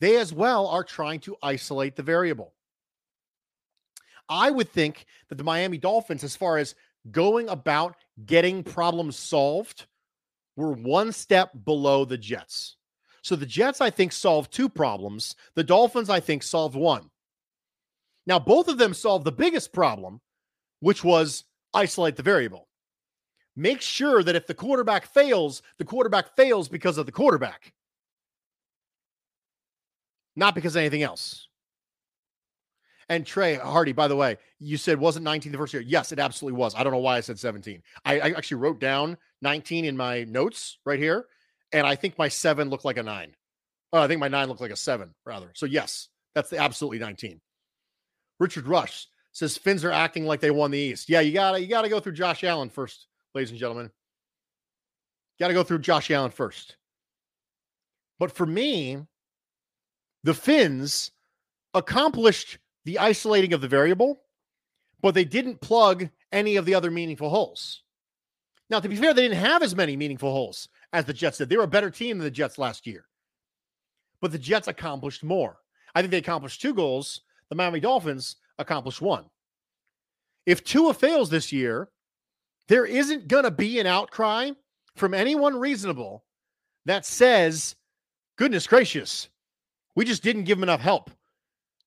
They 0.00 0.16
as 0.16 0.32
well 0.32 0.68
are 0.68 0.84
trying 0.84 1.20
to 1.20 1.36
isolate 1.42 1.96
the 1.96 2.02
variable. 2.02 2.54
I 4.28 4.50
would 4.50 4.68
think 4.68 5.06
that 5.28 5.36
the 5.36 5.44
Miami 5.44 5.78
Dolphins, 5.78 6.22
as 6.22 6.36
far 6.36 6.58
as 6.58 6.74
going 7.10 7.48
about 7.48 7.96
getting 8.26 8.62
problems 8.62 9.16
solved, 9.16 9.86
were 10.56 10.72
one 10.72 11.12
step 11.12 11.50
below 11.64 12.04
the 12.04 12.18
Jets. 12.18 12.76
So 13.22 13.36
the 13.36 13.46
Jets, 13.46 13.80
I 13.80 13.90
think, 13.90 14.12
solved 14.12 14.52
two 14.52 14.68
problems. 14.68 15.34
The 15.54 15.64
Dolphins, 15.64 16.10
I 16.10 16.20
think, 16.20 16.42
solved 16.42 16.76
one. 16.76 17.10
Now, 18.28 18.38
both 18.38 18.68
of 18.68 18.76
them 18.76 18.92
solved 18.92 19.24
the 19.24 19.32
biggest 19.32 19.72
problem, 19.72 20.20
which 20.80 21.02
was 21.02 21.44
isolate 21.72 22.14
the 22.14 22.22
variable. 22.22 22.68
Make 23.56 23.80
sure 23.80 24.22
that 24.22 24.36
if 24.36 24.46
the 24.46 24.52
quarterback 24.52 25.06
fails, 25.06 25.62
the 25.78 25.86
quarterback 25.86 26.36
fails 26.36 26.68
because 26.68 26.98
of 26.98 27.06
the 27.06 27.12
quarterback, 27.12 27.72
not 30.36 30.54
because 30.54 30.76
of 30.76 30.80
anything 30.80 31.02
else. 31.02 31.48
And 33.08 33.24
Trey 33.26 33.54
Hardy, 33.54 33.92
by 33.92 34.08
the 34.08 34.14
way, 34.14 34.36
you 34.58 34.76
said 34.76 35.00
wasn't 35.00 35.24
19 35.24 35.50
the 35.50 35.56
first 35.56 35.72
year. 35.72 35.82
Yes, 35.82 36.12
it 36.12 36.18
absolutely 36.18 36.58
was. 36.58 36.74
I 36.74 36.84
don't 36.84 36.92
know 36.92 36.98
why 36.98 37.16
I 37.16 37.20
said 37.20 37.38
17. 37.38 37.82
I, 38.04 38.20
I 38.20 38.28
actually 38.32 38.58
wrote 38.58 38.78
down 38.78 39.16
19 39.40 39.86
in 39.86 39.96
my 39.96 40.24
notes 40.24 40.78
right 40.84 40.98
here, 40.98 41.24
and 41.72 41.86
I 41.86 41.94
think 41.94 42.18
my 42.18 42.28
seven 42.28 42.68
looked 42.68 42.84
like 42.84 42.98
a 42.98 43.02
nine. 43.02 43.34
Oh, 43.94 44.02
I 44.02 44.06
think 44.06 44.20
my 44.20 44.28
nine 44.28 44.48
looked 44.48 44.60
like 44.60 44.70
a 44.70 44.76
seven, 44.76 45.14
rather. 45.24 45.50
So 45.54 45.64
yes, 45.64 46.10
That's 46.34 46.50
the 46.50 46.58
absolutely 46.58 46.98
19. 46.98 47.40
Richard 48.38 48.66
Rush 48.66 49.06
says 49.32 49.56
Finns 49.56 49.84
are 49.84 49.92
acting 49.92 50.26
like 50.26 50.40
they 50.40 50.50
won 50.50 50.70
the 50.70 50.78
East. 50.78 51.08
Yeah, 51.08 51.20
you 51.20 51.32
gotta 51.32 51.60
you 51.60 51.66
gotta 51.66 51.88
go 51.88 52.00
through 52.00 52.12
Josh 52.12 52.44
Allen 52.44 52.70
first, 52.70 53.06
ladies 53.34 53.50
and 53.50 53.58
gentlemen. 53.58 53.90
Gotta 55.38 55.54
go 55.54 55.62
through 55.62 55.80
Josh 55.80 56.10
Allen 56.10 56.30
first. 56.30 56.76
But 58.18 58.32
for 58.32 58.46
me, 58.46 58.98
the 60.24 60.34
Finns 60.34 61.12
accomplished 61.74 62.58
the 62.84 62.98
isolating 62.98 63.52
of 63.52 63.60
the 63.60 63.68
variable, 63.68 64.20
but 65.00 65.14
they 65.14 65.24
didn't 65.24 65.60
plug 65.60 66.08
any 66.32 66.56
of 66.56 66.64
the 66.64 66.74
other 66.74 66.90
meaningful 66.90 67.30
holes. 67.30 67.82
Now, 68.70 68.80
to 68.80 68.88
be 68.88 68.96
fair, 68.96 69.14
they 69.14 69.22
didn't 69.22 69.38
have 69.38 69.62
as 69.62 69.74
many 69.74 69.96
meaningful 69.96 70.32
holes 70.32 70.68
as 70.92 71.04
the 71.04 71.14
Jets 71.14 71.38
did. 71.38 71.48
They 71.48 71.56
were 71.56 71.64
a 71.64 71.68
better 71.68 71.90
team 71.90 72.18
than 72.18 72.24
the 72.24 72.30
Jets 72.30 72.58
last 72.58 72.86
year. 72.86 73.06
But 74.20 74.32
the 74.32 74.38
Jets 74.38 74.68
accomplished 74.68 75.24
more. 75.24 75.58
I 75.94 76.00
think 76.00 76.10
they 76.10 76.18
accomplished 76.18 76.60
two 76.60 76.74
goals. 76.74 77.22
The 77.50 77.56
Miami 77.56 77.80
Dolphins 77.80 78.36
accomplished 78.58 79.00
one. 79.00 79.24
If 80.46 80.64
Tua 80.64 80.94
fails 80.94 81.30
this 81.30 81.52
year, 81.52 81.88
there 82.68 82.84
isn't 82.86 83.28
going 83.28 83.44
to 83.44 83.50
be 83.50 83.80
an 83.80 83.86
outcry 83.86 84.50
from 84.96 85.14
anyone 85.14 85.56
reasonable 85.56 86.24
that 86.86 87.06
says, 87.06 87.76
goodness 88.36 88.66
gracious, 88.66 89.28
we 89.94 90.04
just 90.04 90.22
didn't 90.22 90.44
give 90.44 90.58
him 90.58 90.62
enough 90.62 90.80
help. 90.80 91.10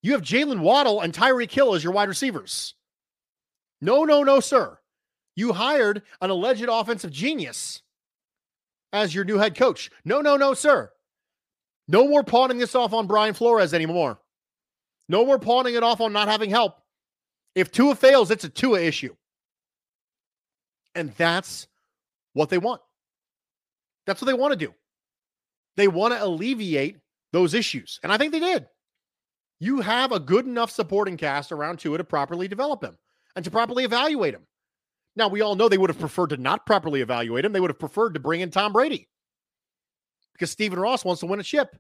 You 0.02 0.14
have 0.14 0.22
Jaylen 0.22 0.60
Waddle 0.60 1.02
and 1.02 1.14
Tyreek 1.14 1.52
Hill 1.52 1.76
as 1.76 1.84
your 1.84 1.94
wide 1.94 2.10
receivers. 2.10 2.76
No, 3.82 4.04
no, 4.04 4.24
no, 4.24 4.40
sir. 4.40 4.78
You 5.36 5.54
hired 5.54 6.02
an 6.22 6.30
alleged 6.30 6.68
offensive 6.70 7.12
genius 7.12 7.82
as 8.94 9.14
your 9.14 9.26
new 9.26 9.38
head 9.38 9.56
coach. 9.56 9.90
No, 10.04 10.22
no, 10.22 10.38
no, 10.38 10.54
sir. 10.54 10.92
No 11.88 12.08
more 12.08 12.24
pawning 12.24 12.58
this 12.58 12.76
off 12.76 12.94
on 12.94 13.08
Brian 13.08 13.34
Flores 13.34 13.74
anymore. 13.74 14.20
No 15.12 15.26
more 15.26 15.38
pawning 15.38 15.76
it 15.76 15.84
off 15.84 16.00
on 16.00 16.14
not 16.14 16.30
having 16.30 16.50
help. 16.50 16.78
If 17.54 17.70
Tua 17.70 17.96
fails, 17.96 18.32
it's 18.32 18.46
a 18.46 18.50
Tua 18.50 18.80
issue. 18.80 19.14
And 20.96 21.12
that's 21.18 21.68
what 22.32 22.50
they 22.50 22.58
want. 22.58 22.80
That's 24.08 24.22
what 24.22 24.28
they 24.28 24.34
want 24.34 24.54
to 24.54 24.66
do. 24.66 24.74
They 25.76 25.90
want 25.90 26.14
to 26.14 26.24
alleviate 26.24 26.96
those 27.34 27.54
issues. 27.54 28.00
And 28.04 28.12
I 28.12 28.18
think 28.18 28.32
they 28.32 28.40
did. 28.40 28.68
You 29.60 29.82
have 29.82 30.14
a 30.14 30.20
good 30.20 30.46
enough 30.46 30.72
supporting 30.72 31.18
cast 31.18 31.52
around 31.52 31.80
Tua 31.80 31.98
to 31.98 32.06
properly 32.06 32.48
develop 32.48 32.82
him 32.82 32.98
and 33.36 33.44
to 33.44 33.52
properly 33.52 33.84
evaluate 33.84 34.34
him. 34.34 34.48
Now, 35.18 35.28
we 35.28 35.42
all 35.42 35.56
know 35.56 35.68
they 35.68 35.78
would 35.78 35.90
have 35.90 36.00
preferred 36.00 36.30
to 36.30 36.38
not 36.38 36.66
properly 36.66 37.02
evaluate 37.02 37.44
him. 37.44 37.52
They 37.52 37.60
would 37.60 37.70
have 37.70 37.80
preferred 37.80 38.14
to 38.14 38.22
bring 38.22 38.40
in 38.40 38.50
Tom 38.50 38.72
Brady 38.72 39.10
because 40.32 40.52
Stephen 40.52 40.80
Ross 40.80 41.04
wants 41.04 41.20
to 41.20 41.26
win 41.26 41.42
a 41.42 41.44
chip. 41.44 41.76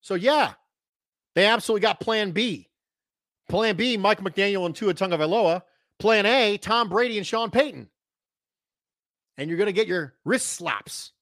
So, 0.00 0.16
yeah, 0.16 0.54
they 1.34 1.46
absolutely 1.46 1.82
got 1.82 2.00
plan 2.00 2.32
B. 2.32 2.68
Plan 3.48 3.76
B, 3.76 3.96
Mike 3.96 4.20
McDaniel 4.20 4.66
and 4.66 4.74
Tua 4.74 4.94
Tagovailoa. 4.94 5.62
Plan 5.98 6.26
A, 6.26 6.56
Tom 6.56 6.88
Brady 6.88 7.18
and 7.18 7.26
Sean 7.26 7.50
Payton. 7.50 7.88
And 9.36 9.48
you're 9.48 9.58
going 9.58 9.66
to 9.66 9.72
get 9.72 9.86
your 9.86 10.14
wrist 10.24 10.48
slaps. 10.48 11.12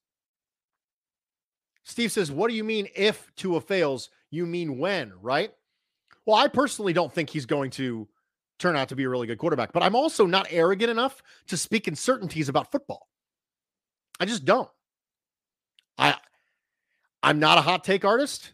Steve 1.85 2.13
says, 2.13 2.31
What 2.31 2.49
do 2.49 2.55
you 2.55 2.65
mean 2.65 2.89
if 2.95 3.33
Tua 3.37 3.61
fails? 3.61 4.11
You 4.31 4.45
mean 4.45 4.79
when, 4.79 5.13
right? 5.23 5.53
Well, 6.27 6.37
I 6.37 6.49
personally 6.49 6.93
don't 6.93 7.13
think 7.13 7.31
he's 7.31 7.47
going 7.47 7.71
to 7.73 8.07
turn 8.59 8.77
out 8.77 8.91
to 8.91 8.97
be 8.97 9.05
a 9.05 9.09
really 9.09 9.27
good 9.27 9.39
quarterback. 9.39 9.73
But 9.73 9.83
I'm 9.83 9.97
also 9.97 10.27
not 10.27 10.47
arrogant 10.51 10.91
enough 10.91 11.23
to 11.47 11.57
speak 11.57 11.89
in 11.89 11.95
certainties 11.95 12.49
about 12.49 12.71
football. 12.71 13.09
I 14.21 14.27
just 14.27 14.45
don't. 14.45 14.69
I 15.97 16.17
I'm 17.23 17.39
not 17.39 17.59
a 17.59 17.63
hot 17.63 17.85
take 17.85 18.05
artist. 18.05 18.53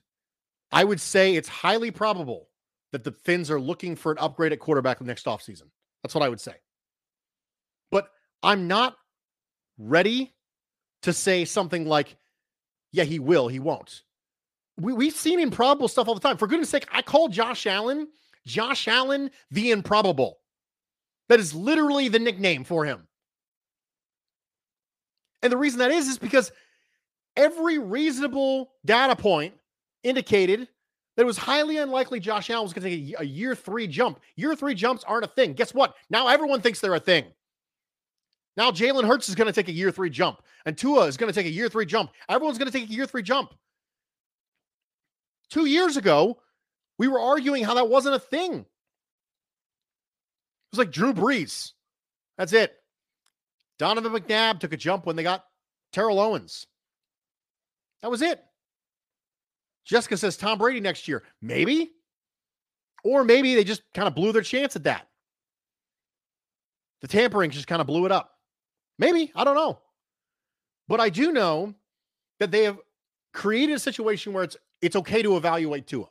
I 0.75 0.85
would 0.85 1.01
say 1.01 1.37
it's 1.37 1.49
highly 1.49 1.91
probable 1.91 2.49
that 2.93 3.05
the 3.05 3.13
Finns 3.13 3.51
are 3.51 3.61
looking 3.61 3.97
for 3.97 4.13
an 4.13 4.19
upgrade 4.19 4.53
at 4.53 4.59
quarterback 4.59 5.01
next 5.01 5.27
offseason. 5.27 5.71
That's 6.03 6.15
what 6.15 6.23
I 6.23 6.29
would 6.29 6.41
say. 6.41 6.55
But 7.91 8.11
I'm 8.43 8.69
not 8.69 8.97
ready 9.79 10.35
to 11.03 11.13
say 11.13 11.45
something 11.45 11.87
like, 11.87 12.17
yeah, 12.93 13.05
he 13.05 13.19
will, 13.19 13.49
he 13.49 13.61
won't. 13.61 14.03
We, 14.79 14.93
we've 14.93 15.15
seen 15.15 15.41
improbable 15.41 15.89
stuff 15.89 16.09
all 16.09 16.15
the 16.15 16.21
time. 16.21 16.37
For 16.37 16.47
goodness 16.47 16.69
sake, 16.69 16.87
I 16.93 17.03
call 17.03 17.29
Josh 17.29 17.67
Allen 17.67 18.09
Josh 18.47 18.89
Allen, 18.89 19.31
the 19.51 19.71
improbable. 19.71 20.39
That 21.29 21.41
is 21.41 21.55
literally 21.55 22.09
the 22.09 22.19
nickname 22.19 22.65
for 22.65 22.85
him. 22.85 23.07
And 25.43 25.53
the 25.53 25.57
reason 25.57 25.79
that 25.79 25.91
is, 25.91 26.09
is 26.09 26.19
because 26.19 26.53
every 27.37 27.79
reasonable 27.79 28.73
data 28.85 29.17
point 29.17 29.55
indicated 30.05 30.69
that 31.17 31.23
it 31.23 31.27
was 31.27 31.39
highly 31.39 31.79
unlikely 31.79 32.21
Josh 32.21 32.51
Allen 32.51 32.65
was 32.65 32.73
going 32.73 32.85
to 32.85 32.91
take 32.91 33.15
a, 33.19 33.23
a, 33.23 33.25
year 33.25 33.55
three 33.55 33.87
jump. 33.87 34.21
Year 34.37 34.55
three 34.55 34.75
jumps 34.75 35.05
aren't 35.05 35.25
a 35.25 35.29
thing. 35.29 35.55
Guess 35.55 35.75
what? 35.75 35.95
Now 36.11 36.29
everyone 36.29 36.61
thinks 36.61 36.81
they're 36.81 36.95
a 36.95 37.01
thing. 37.01 37.25
Now 38.57 38.71
Jalen 38.71 39.07
Hurts 39.07 39.29
is 39.29 39.35
going 39.35 39.47
to 39.47 39.53
take 39.53 39.69
a 39.69 39.73
year 39.73 39.91
three 39.91 40.11
jump, 40.11 40.43
and 40.65 40.77
Tua 40.79 41.07
is 41.07 41.17
going 41.17 41.33
to 41.33 41.39
take 41.39 41.47
a 41.47 41.55
year 41.55 41.69
three 41.69 41.87
jump. 41.87 42.11
Everyone's 42.29 42.59
going 42.59 42.71
to 42.71 42.79
take 42.79 42.89
a 42.89 42.93
year 42.93 43.07
three 43.07 43.23
jump. 43.23 43.53
Two 45.51 45.67
years 45.67 45.97
ago, 45.97 46.41
we 46.99 47.09
were 47.09 47.21
arguing 47.21 47.65
how 47.65 47.75
that 47.75 47.89
wasn't 47.89 48.15
a 48.15 48.21
thing. 48.21 48.53
It 48.55 48.67
was 50.73 50.79
like 50.79 50.93
Drew 50.93 51.13
Brees. 51.13 51.73
That's 52.39 52.53
it. 52.53 52.75
Donovan 53.79 54.13
McNabb 54.13 54.61
took 54.61 54.73
a 54.73 54.77
jump 54.77 55.07
when 55.07 55.17
they 55.17 55.23
got 55.23 55.45
Terrell 55.93 56.21
Owens. 56.21 56.67
That 58.03 58.11
was 58.11 58.23
it. 58.23 58.43
Jessica 59.85 60.17
says 60.17 60.37
Tom 60.37 60.59
Brady 60.59 60.81
next 60.81 61.07
year. 61.09 61.23
Maybe. 61.43 61.93
Or 63.05 63.23
maybe 63.25 63.55
they 63.55 63.65
just 63.65 63.83
kind 63.93 64.09
of 64.09 64.15
blew 64.15 64.33
their 64.33 64.43
chance 64.43 64.77
at 64.77 64.85
that. 64.85 65.09
The 67.03 67.09
tampering 67.09 67.51
just 67.51 67.67
kind 67.67 67.81
of 67.81 67.87
blew 67.87 68.07
it 68.07 68.13
up. 68.13 68.39
Maybe. 68.99 69.31
I 69.35 69.45
don't 69.45 69.57
know. 69.57 69.79
But 70.89 71.01
I 71.01 71.11
do 71.11 71.33
know 71.33 71.75
that 72.41 72.51
they 72.51 72.65
have 72.65 72.79
created 73.33 73.75
a 73.75 73.79
situation 73.79 74.33
where 74.33 74.45
it's 74.45 74.57
it's 74.81 74.97
okay 74.97 75.23
to 75.23 75.37
evaluate 75.37 75.87
Tua. 75.87 76.07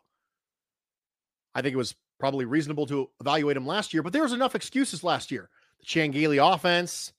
I 1.56 1.62
think 1.62 1.74
it 1.74 1.78
was 1.78 1.96
probably 2.20 2.46
reasonable 2.46 2.86
to 2.88 3.10
evaluate 3.22 3.58
him 3.58 3.68
last 3.68 3.94
year, 3.94 4.02
but 4.02 4.14
there 4.14 4.24
was 4.24 4.34
enough 4.34 4.56
excuses 4.56 5.04
last 5.04 5.30
year. 5.30 5.50
The 5.80 5.86
Chan 5.86 6.14
offense, 6.40 7.14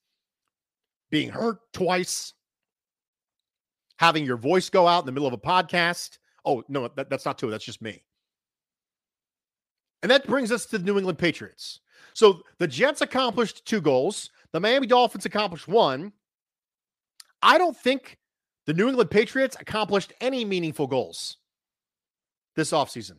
being 1.10 1.28
hurt 1.28 1.58
twice, 1.72 2.32
having 3.98 4.24
your 4.24 4.36
voice 4.36 4.70
go 4.70 4.88
out 4.88 5.00
in 5.00 5.06
the 5.06 5.12
middle 5.12 5.28
of 5.28 5.34
a 5.34 5.38
podcast. 5.38 6.18
Oh, 6.44 6.62
no, 6.68 6.88
that, 6.88 7.10
that's 7.10 7.24
not 7.24 7.38
true. 7.38 7.50
That's 7.50 7.64
just 7.64 7.82
me. 7.82 8.02
And 10.02 10.10
that 10.10 10.26
brings 10.26 10.52
us 10.52 10.66
to 10.66 10.78
the 10.78 10.84
New 10.84 10.98
England 10.98 11.18
Patriots. 11.18 11.80
So 12.12 12.42
the 12.58 12.66
Jets 12.66 13.00
accomplished 13.00 13.64
two 13.64 13.80
goals, 13.80 14.30
the 14.52 14.60
Miami 14.60 14.86
Dolphins 14.86 15.24
accomplished 15.24 15.66
one. 15.66 16.12
I 17.42 17.58
don't 17.58 17.76
think 17.76 18.18
the 18.66 18.74
New 18.74 18.88
England 18.88 19.10
Patriots 19.10 19.56
accomplished 19.58 20.12
any 20.20 20.44
meaningful 20.44 20.86
goals 20.86 21.38
this 22.54 22.70
offseason. 22.70 23.16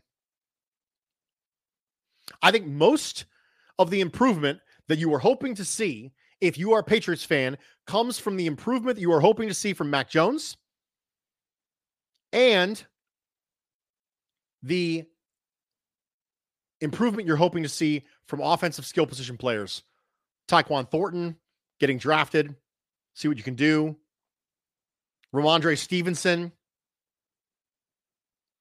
I 2.42 2.52
think 2.52 2.68
most 2.68 3.26
of 3.78 3.90
the 3.90 4.02
improvement 4.02 4.60
that 4.88 5.00
you 5.00 5.10
were 5.10 5.20
hoping 5.20 5.56
to 5.56 5.66
see 5.66 6.12
if 6.42 6.58
you 6.58 6.74
are 6.74 6.80
a 6.80 6.84
Patriots 6.84 7.24
fan 7.24 7.58
comes 7.88 8.20
from 8.20 8.38
the 8.38 8.46
improvement 8.46 8.96
that 8.96 9.02
you 9.02 9.12
are 9.12 9.20
hoping 9.20 9.48
to 9.48 9.54
see 9.54 9.74
from 9.74 9.90
Mac 9.90 10.10
Jones 10.10 10.58
and 12.32 12.86
the 14.66 15.06
improvement 16.82 17.28
you're 17.28 17.38
hoping 17.38 17.64
to 17.64 17.70
see 17.70 18.04
from 18.28 18.42
offensive 18.42 18.86
skill 18.86 19.06
position 19.06 19.38
players. 19.38 19.84
Tyquan 20.48 20.90
Thornton 20.90 21.38
getting 21.80 21.98
drafted, 21.98 22.56
see 23.14 23.28
what 23.28 23.38
you 23.38 23.44
can 23.44 23.56
do. 23.56 23.96
Rhamondre 25.34 25.78
Stevenson. 25.78 26.52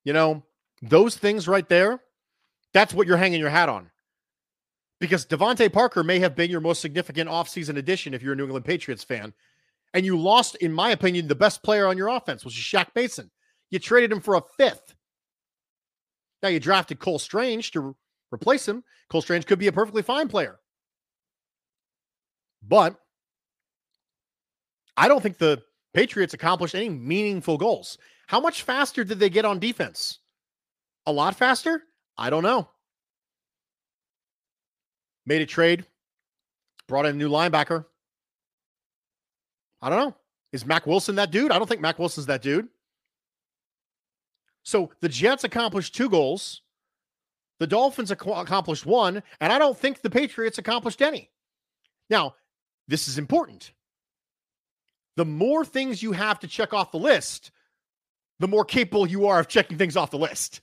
You 0.05 0.13
know, 0.13 0.45
those 0.83 1.17
things 1.17 1.49
right 1.49 1.69
there 1.69 2.01
that's 2.75 2.93
what 2.93 3.07
you're 3.07 3.17
hanging 3.17 3.41
your 3.41 3.49
hat 3.49 3.71
on. 3.71 3.91
Because 5.01 5.25
DeVante 5.25 5.73
Parker 5.73 6.05
may 6.05 6.19
have 6.19 6.37
been 6.37 6.51
your 6.51 6.61
most 6.61 6.83
significant 6.83 7.31
offseason 7.31 7.79
addition 7.79 8.13
if 8.13 8.23
you're 8.23 8.35
a 8.35 8.37
New 8.37 8.45
England 8.45 8.67
Patriots 8.67 9.05
fan. 9.05 9.33
And 9.95 10.05
you 10.05 10.19
lost, 10.19 10.57
in 10.57 10.73
my 10.73 10.91
opinion, 10.91 11.29
the 11.29 11.35
best 11.37 11.63
player 11.63 11.87
on 11.87 11.97
your 11.97 12.09
offense, 12.09 12.45
which 12.45 12.59
is 12.59 12.65
Shaq 12.65 12.89
Mason. 12.95 13.31
You 13.71 13.79
traded 13.79 14.11
him 14.11 14.21
for 14.21 14.35
a 14.35 14.43
fifth. 14.57 14.95
Now 16.45 16.51
you 16.51 16.61
drafted 16.61 16.99
Cole 16.99 17.19
Strange 17.19 17.71
to 17.71 17.97
replace 18.31 18.69
him. 18.69 18.85
Cole 19.09 19.23
Strange 19.23 19.47
could 19.47 19.59
be 19.59 19.69
a 19.69 19.73
perfectly 19.73 20.03
fine 20.03 20.29
player. 20.29 20.61
But 22.63 23.01
I 24.95 25.09
don't 25.09 25.23
think 25.23 25.39
the 25.39 25.63
Patriots 25.95 26.35
accomplished 26.35 26.75
any 26.75 26.91
meaningful 26.91 27.57
goals. 27.57 27.97
How 28.27 28.41
much 28.41 28.63
faster 28.63 29.05
did 29.05 29.19
they 29.19 29.31
get 29.31 29.47
on 29.47 29.59
defense? 29.59 30.19
A 31.07 31.13
lot 31.13 31.35
faster? 31.35 31.83
I 32.19 32.29
don't 32.29 32.43
know. 32.43 32.69
Made 35.25 35.41
a 35.41 35.47
trade, 35.47 35.87
brought 36.89 37.07
in 37.07 37.15
a 37.15 37.19
new 37.19 37.31
linebacker. 37.31 37.87
I 39.81 39.89
don't 39.89 39.99
know. 39.99 40.17
Is 40.53 40.67
Mack 40.67 40.87
Wilson 40.87 41.15
that 41.15 41.31
dude? 41.31 41.53
I 41.53 41.59
don't 41.59 41.69
think 41.69 41.81
Mack 41.81 41.99
Wilson's 41.99 42.27
that 42.27 42.43
dude. 42.43 42.69
So 44.65 44.91
the 45.01 45.09
Jets 45.09 45.45
accomplished 45.45 45.95
two 45.95 46.09
goals. 46.09 46.63
The 47.61 47.67
Dolphins 47.67 48.11
ac- 48.11 48.31
accomplished 48.31 48.85
one, 48.85 49.23
and 49.41 49.53
I 49.53 49.59
don't 49.59 49.79
think 49.79 50.01
the 50.01 50.11
Patriots 50.11 50.59
accomplished 50.59 51.01
any. 51.01 51.31
Now, 52.11 52.35
this 52.89 53.07
is 53.07 53.17
important. 53.17 53.73
The 55.17 55.25
more 55.25 55.65
things 55.65 56.03
you 56.03 56.13
have 56.13 56.41
to 56.41 56.49
check 56.49 56.75
off 56.75 56.91
the 56.91 56.99
list, 56.99 57.53
the 58.41 58.49
more 58.49 58.65
capable 58.65 59.07
you 59.07 59.27
are 59.27 59.39
of 59.39 59.49
checking 59.49 59.79
things 59.79 59.97
off 59.97 60.11
the 60.11 60.19
list. 60.19 60.61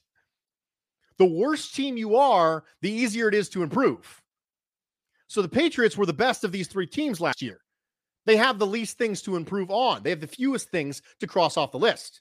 The 1.17 1.25
worse 1.25 1.71
team 1.71 1.95
you 1.95 2.17
are, 2.17 2.65
the 2.81 2.91
easier 2.91 3.29
it 3.29 3.35
is 3.35 3.47
to 3.49 3.63
improve. 3.63 4.21
So 5.27 5.41
the 5.41 5.47
Patriots 5.49 5.95
were 5.95 6.05
the 6.05 6.13
best 6.13 6.43
of 6.43 6.51
these 6.51 6.67
three 6.67 6.87
teams 6.87 7.21
last 7.21 7.41
year. 7.41 7.61
They 8.25 8.35
have 8.37 8.59
the 8.59 8.67
least 8.67 8.97
things 8.97 9.21
to 9.23 9.35
improve 9.35 9.71
on, 9.71 10.03
they 10.03 10.09
have 10.09 10.21
the 10.21 10.27
fewest 10.27 10.69
things 10.69 11.01
to 11.19 11.27
cross 11.27 11.57
off 11.57 11.71
the 11.71 11.79
list. 11.79 12.20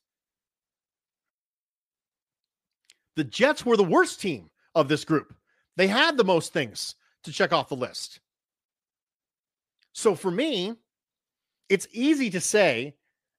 The 3.21 3.25
Jets 3.25 3.67
were 3.67 3.77
the 3.77 3.85
worst 3.85 4.19
team 4.19 4.49
of 4.75 4.89
this 4.89 5.05
group. 5.05 5.35
They 5.77 5.89
had 5.89 6.17
the 6.17 6.25
most 6.25 6.55
things 6.55 6.95
to 7.25 7.31
check 7.31 7.53
off 7.53 7.69
the 7.69 7.77
list. 7.77 8.19
So 9.93 10.15
for 10.15 10.31
me, 10.31 10.75
it's 11.69 11.87
easy 11.93 12.31
to 12.31 12.41
say 12.41 12.95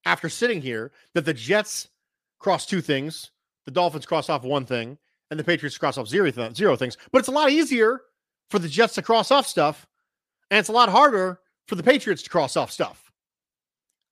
after 0.06 0.30
sitting 0.30 0.62
here 0.62 0.92
that 1.16 1.26
the 1.26 1.34
Jets 1.34 1.88
cross 2.38 2.68
two 2.68 2.80
things, 2.80 3.32
the 3.66 3.72
Dolphins 3.72 4.06
cross 4.06 4.30
off 4.30 4.44
one 4.44 4.68
thing, 4.68 5.00
and 5.32 5.40
the 5.40 5.44
Patriots 5.44 5.80
cross 5.80 5.98
off 5.98 6.08
zero, 6.08 6.30
th- 6.30 6.56
zero 6.56 6.76
things. 6.76 6.96
But 7.12 7.18
it's 7.18 7.28
a 7.28 7.32
lot 7.32 7.50
easier 7.50 8.02
for 8.52 8.60
the 8.60 8.70
Jets 8.70 8.94
to 8.94 9.02
cross 9.02 9.32
off 9.32 9.48
stuff, 9.48 9.88
and 10.52 10.60
it's 10.60 10.70
a 10.70 10.74
lot 10.74 10.90
harder 10.90 11.40
for 11.66 11.74
the 11.74 11.82
Patriots 11.82 12.22
to 12.22 12.30
cross 12.30 12.56
off 12.56 12.70
stuff. 12.70 13.12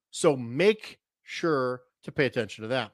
So 0.09 0.35
make 0.35 0.97
sure 1.21 1.83
to 2.01 2.11
pay 2.11 2.25
attention 2.25 2.63
to 2.63 2.69
that. 2.69 2.91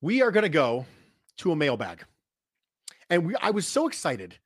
We 0.00 0.22
are 0.22 0.30
going 0.30 0.42
to 0.42 0.48
go 0.48 0.86
to 1.38 1.52
a 1.52 1.56
mailbag. 1.56 2.04
And 3.10 3.26
we 3.26 3.36
I 3.36 3.50
was 3.50 3.66
so 3.66 3.86
excited 3.86 4.38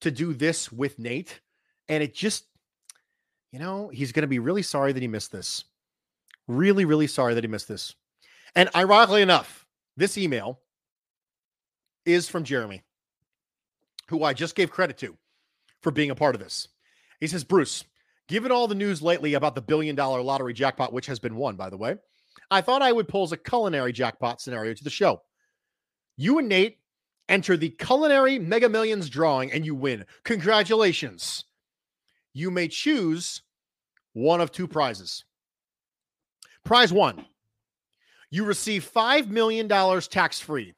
to 0.00 0.10
do 0.10 0.32
this 0.32 0.70
with 0.70 0.98
Nate 0.98 1.40
and 1.88 2.02
it 2.02 2.14
just 2.14 2.44
you 3.52 3.60
know, 3.60 3.88
he's 3.88 4.10
going 4.10 4.22
to 4.22 4.28
be 4.28 4.40
really 4.40 4.62
sorry 4.62 4.92
that 4.92 5.02
he 5.02 5.06
missed 5.08 5.30
this. 5.30 5.64
Really 6.46 6.84
really 6.84 7.06
sorry 7.06 7.34
that 7.34 7.44
he 7.44 7.48
missed 7.48 7.68
this. 7.68 7.94
And 8.54 8.68
ironically 8.74 9.22
enough, 9.22 9.66
this 9.96 10.16
email 10.16 10.60
is 12.04 12.28
from 12.28 12.44
Jeremy, 12.44 12.82
who 14.08 14.22
I 14.22 14.32
just 14.32 14.54
gave 14.54 14.70
credit 14.70 14.98
to 14.98 15.16
for 15.82 15.90
being 15.90 16.10
a 16.10 16.14
part 16.14 16.34
of 16.34 16.40
this. 16.40 16.68
He 17.20 17.26
says, 17.26 17.44
Bruce, 17.44 17.84
given 18.28 18.52
all 18.52 18.68
the 18.68 18.74
news 18.74 19.02
lately 19.02 19.34
about 19.34 19.54
the 19.54 19.62
billion 19.62 19.96
dollar 19.96 20.20
lottery 20.22 20.52
jackpot, 20.52 20.92
which 20.92 21.06
has 21.06 21.18
been 21.18 21.36
won, 21.36 21.56
by 21.56 21.70
the 21.70 21.76
way, 21.76 21.96
I 22.50 22.60
thought 22.60 22.82
I 22.82 22.92
would 22.92 23.08
pose 23.08 23.32
a 23.32 23.36
culinary 23.36 23.92
jackpot 23.92 24.40
scenario 24.40 24.74
to 24.74 24.84
the 24.84 24.90
show. 24.90 25.22
You 26.16 26.38
and 26.38 26.48
Nate 26.48 26.78
enter 27.28 27.56
the 27.56 27.70
culinary 27.70 28.38
mega 28.38 28.68
millions 28.68 29.08
drawing 29.08 29.52
and 29.52 29.64
you 29.64 29.74
win. 29.74 30.04
Congratulations. 30.24 31.44
You 32.32 32.50
may 32.50 32.68
choose 32.68 33.42
one 34.12 34.40
of 34.40 34.52
two 34.52 34.68
prizes. 34.68 35.24
Prize 36.64 36.92
one 36.92 37.26
you 38.34 38.44
receive 38.44 38.90
$5 38.92 39.28
million 39.28 39.68
tax 39.68 40.40
free. 40.40 40.74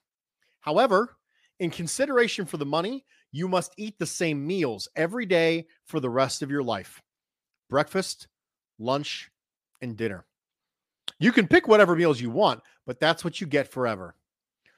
However, 0.61 1.17
in 1.59 1.71
consideration 1.71 2.45
for 2.45 2.59
the 2.59 2.67
money, 2.67 3.07
you 3.33 3.49
must 3.49 3.73
eat 3.79 3.99
the 3.99 4.05
same 4.05 4.47
meals 4.47 4.91
every 4.95 5.25
day 5.25 5.65
for 5.87 5.99
the 5.99 6.11
rest 6.11 6.43
of 6.43 6.51
your 6.51 6.63
life 6.63 7.01
breakfast, 7.71 8.29
lunch, 8.79 9.31
and 9.81 9.97
dinner. 9.97 10.27
You 11.19 11.33
can 11.33 11.49
pick 11.49 11.67
whatever 11.67 11.97
meals 11.97 12.21
you 12.21 12.31
want, 12.31 12.61
but 12.87 13.01
that's 13.01 13.25
what 13.25 13.41
you 13.41 13.47
get 13.47 13.69
forever. 13.69 14.15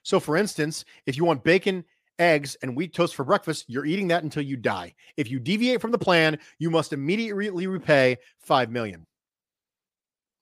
So, 0.02 0.20
for 0.20 0.36
instance, 0.36 0.84
if 1.06 1.16
you 1.16 1.24
want 1.24 1.44
bacon, 1.44 1.84
eggs, 2.18 2.56
and 2.62 2.76
wheat 2.76 2.94
toast 2.94 3.14
for 3.14 3.24
breakfast, 3.24 3.64
you're 3.68 3.86
eating 3.86 4.08
that 4.08 4.22
until 4.22 4.42
you 4.42 4.56
die. 4.56 4.94
If 5.16 5.30
you 5.30 5.38
deviate 5.38 5.80
from 5.80 5.90
the 5.90 5.98
plan, 5.98 6.38
you 6.58 6.70
must 6.70 6.92
immediately 6.92 7.66
repay 7.66 8.18
5 8.40 8.70
million. 8.70 9.06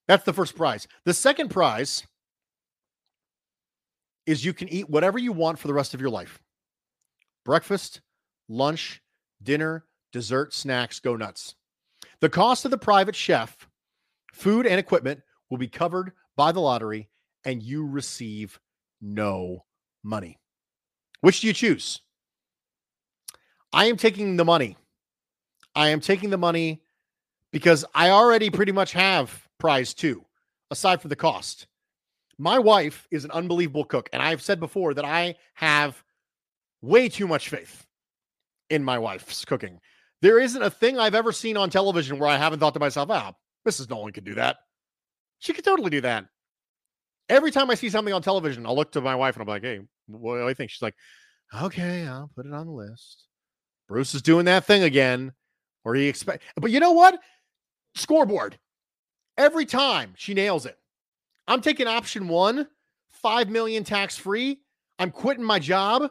That's 0.06 0.24
the 0.24 0.32
first 0.32 0.54
prize. 0.54 0.86
The 1.04 1.14
second 1.14 1.48
prize 1.48 2.06
is 4.26 4.44
you 4.44 4.52
can 4.52 4.68
eat 4.68 4.90
whatever 4.90 5.18
you 5.18 5.32
want 5.32 5.58
for 5.58 5.68
the 5.68 5.74
rest 5.74 5.94
of 5.94 6.00
your 6.00 6.10
life. 6.10 6.40
Breakfast, 7.44 8.00
lunch, 8.48 9.00
dinner, 9.42 9.84
dessert, 10.12 10.52
snacks, 10.52 11.00
go 11.00 11.16
nuts. 11.16 11.54
The 12.20 12.28
cost 12.28 12.64
of 12.64 12.70
the 12.70 12.78
private 12.78 13.16
chef, 13.16 13.68
food 14.32 14.66
and 14.66 14.78
equipment 14.78 15.20
will 15.50 15.58
be 15.58 15.68
covered 15.68 16.12
by 16.36 16.52
the 16.52 16.60
lottery 16.60 17.08
and 17.44 17.62
you 17.62 17.86
receive 17.86 18.58
no 19.00 19.64
money. 20.02 20.38
Which 21.20 21.40
do 21.40 21.46
you 21.46 21.52
choose? 21.52 22.00
I 23.72 23.86
am 23.86 23.96
taking 23.96 24.36
the 24.36 24.44
money. 24.44 24.76
I 25.74 25.88
am 25.88 26.00
taking 26.00 26.30
the 26.30 26.38
money 26.38 26.82
because 27.52 27.84
I 27.94 28.10
already 28.10 28.50
pretty 28.50 28.72
much 28.72 28.92
have 28.92 29.46
prize 29.58 29.94
two, 29.94 30.24
aside 30.70 31.00
from 31.00 31.10
the 31.10 31.16
cost. 31.16 31.66
My 32.38 32.58
wife 32.58 33.06
is 33.10 33.24
an 33.24 33.30
unbelievable 33.30 33.84
cook. 33.84 34.08
And 34.12 34.22
I've 34.22 34.42
said 34.42 34.60
before 34.60 34.94
that 34.94 35.04
I 35.04 35.36
have 35.54 36.02
way 36.82 37.08
too 37.08 37.26
much 37.26 37.48
faith 37.48 37.86
in 38.70 38.84
my 38.84 38.98
wife's 38.98 39.44
cooking. 39.44 39.80
There 40.22 40.38
isn't 40.38 40.62
a 40.62 40.70
thing 40.70 40.98
I've 40.98 41.14
ever 41.14 41.32
seen 41.32 41.56
on 41.56 41.70
television 41.70 42.18
where 42.18 42.28
I 42.28 42.36
haven't 42.36 42.60
thought 42.60 42.74
to 42.74 42.80
myself, 42.80 43.10
ah, 43.10 43.34
Mrs. 43.66 43.88
Nolan 43.88 44.12
could 44.12 44.24
do 44.24 44.34
that. 44.34 44.56
She 45.38 45.52
could 45.52 45.64
totally 45.64 45.90
do 45.90 46.00
that. 46.02 46.26
Every 47.28 47.50
time 47.50 47.70
I 47.70 47.74
see 47.74 47.90
something 47.90 48.14
on 48.14 48.22
television, 48.22 48.66
I'll 48.66 48.76
look 48.76 48.92
to 48.92 49.00
my 49.00 49.14
wife 49.14 49.34
and 49.34 49.42
I'm 49.42 49.48
like, 49.48 49.62
hey, 49.62 49.80
what 50.06 50.36
do 50.36 50.48
I 50.48 50.54
think? 50.54 50.70
She's 50.70 50.82
like, 50.82 50.94
okay, 51.54 52.06
I'll 52.06 52.30
put 52.34 52.46
it 52.46 52.52
on 52.52 52.66
the 52.66 52.72
list. 52.72 53.26
Bruce 53.88 54.14
is 54.14 54.22
doing 54.22 54.46
that 54.46 54.64
thing 54.64 54.82
again 54.82 55.32
where 55.82 55.94
he 55.94 56.08
expect, 56.08 56.42
but 56.56 56.70
you 56.70 56.80
know 56.80 56.92
what? 56.92 57.18
Scoreboard. 57.94 58.58
Every 59.38 59.66
time 59.66 60.14
she 60.16 60.34
nails 60.34 60.66
it. 60.66 60.78
I'm 61.48 61.60
taking 61.60 61.86
option 61.86 62.28
one, 62.28 62.66
five 63.10 63.48
million 63.48 63.84
tax 63.84 64.16
free. 64.16 64.60
I'm 64.98 65.10
quitting 65.10 65.44
my 65.44 65.58
job. 65.58 66.10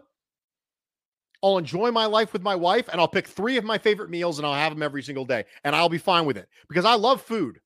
I'll 1.43 1.57
enjoy 1.57 1.91
my 1.91 2.05
life 2.05 2.33
with 2.33 2.41
my 2.41 2.55
wife 2.55 2.88
and 2.89 2.99
I'll 2.99 3.07
pick 3.07 3.27
three 3.27 3.57
of 3.57 3.63
my 3.63 3.77
favorite 3.77 4.09
meals 4.09 4.39
and 4.39 4.47
I'll 4.47 4.53
have 4.53 4.73
them 4.73 4.81
every 4.81 5.03
single 5.03 5.25
day. 5.25 5.45
And 5.63 5.75
I'll 5.75 5.89
be 5.89 5.97
fine 5.97 6.25
with 6.25 6.38
it 6.38 6.47
because 6.69 6.85
I 6.85 6.95
love 6.95 7.21
food, 7.21 7.59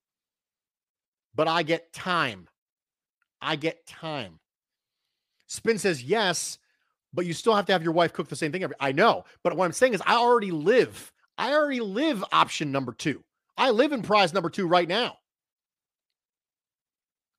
but 1.35 1.47
I 1.47 1.63
get 1.63 1.93
time. 1.93 2.47
I 3.41 3.55
get 3.55 3.85
time. 3.85 4.39
Spin 5.47 5.79
says 5.79 6.03
yes, 6.03 6.59
but 7.13 7.25
you 7.25 7.33
still 7.33 7.55
have 7.55 7.65
to 7.67 7.71
have 7.71 7.83
your 7.83 7.93
wife 7.93 8.13
cook 8.13 8.27
the 8.27 8.35
same 8.35 8.51
thing 8.51 8.63
every. 8.63 8.75
I 8.79 8.91
know, 8.91 9.25
but 9.43 9.55
what 9.55 9.65
I'm 9.65 9.71
saying 9.71 9.93
is 9.93 10.01
I 10.05 10.15
already 10.15 10.51
live. 10.51 11.11
I 11.37 11.53
already 11.53 11.79
live 11.79 12.23
option 12.31 12.71
number 12.71 12.93
two. 12.93 13.23
I 13.57 13.71
live 13.71 13.91
in 13.91 14.01
prize 14.01 14.33
number 14.33 14.49
two 14.49 14.67
right 14.67 14.87
now. 14.87 15.17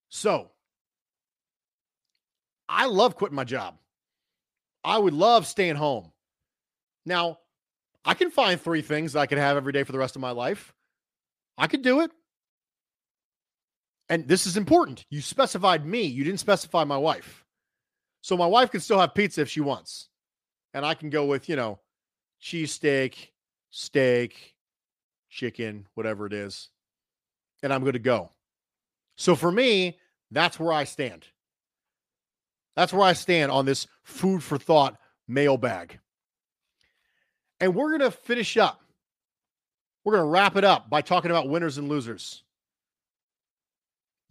So 0.09 0.50
I 2.68 2.87
love 2.87 3.16
quitting 3.16 3.37
my 3.37 3.44
job. 3.44 3.76
I 4.83 4.98
would 4.98 5.14
love 5.14 5.46
staying 5.46 5.76
home. 5.76 6.12
Now, 7.05 7.38
I 8.05 8.14
can 8.14 8.31
find 8.31 8.61
three 8.61 8.83
things 8.83 9.14
I 9.14 9.26
could 9.26 9.38
have 9.38 9.57
every 9.57 9.72
day 9.72 9.85
for 9.85 9.92
the 9.92 9.98
rest 9.98 10.16
of 10.16 10.22
my 10.22 10.31
life. 10.31 10.72
I 11.59 11.66
could 11.66 11.83
do 11.83 12.00
it. 12.00 12.11
And 14.11 14.26
this 14.26 14.44
is 14.44 14.56
important. 14.56 15.06
You 15.08 15.22
specified 15.22 15.86
me, 15.86 16.02
you 16.02 16.24
didn't 16.24 16.40
specify 16.40 16.82
my 16.82 16.98
wife. 16.98 17.44
So 18.20 18.36
my 18.36 18.46
wife 18.46 18.72
can 18.72 18.80
still 18.80 18.98
have 18.98 19.14
pizza 19.14 19.40
if 19.40 19.48
she 19.48 19.61
wants. 19.61 20.08
And 20.74 20.84
I 20.84 20.94
can 20.94 21.11
go 21.11 21.24
with, 21.24 21.48
you 21.48 21.56
know, 21.56 21.78
cheesesteak, 22.42 23.28
steak, 23.70 24.56
chicken, 25.30 25.86
whatever 25.94 26.26
it 26.26 26.32
is. 26.32 26.68
And 27.62 27.72
I'm 27.72 27.84
good 27.84 27.92
to 27.92 28.00
go. 28.00 28.30
So 29.16 29.36
for 29.36 29.50
me, 29.50 29.98
that's 30.30 30.58
where 30.58 30.72
I 30.72 30.84
stand. 30.84 31.26
That's 32.74 32.92
where 32.92 33.06
I 33.06 33.12
stand 33.12 33.52
on 33.52 33.64
this 33.64 33.86
food 34.02 34.42
for 34.42 34.58
thought 34.58 34.98
mailbag. 35.28 36.00
And 37.61 37.74
we're 37.74 37.96
going 37.96 38.11
to 38.11 38.16
finish 38.16 38.56
up. 38.56 38.80
We're 40.04 40.14
going 40.14 40.24
to 40.24 40.30
wrap 40.30 40.56
it 40.56 40.64
up 40.64 40.90
by 40.90 41.02
talking 41.02 41.30
about 41.30 41.48
winners 41.48 41.78
and 41.78 41.88
losers. 41.88 42.42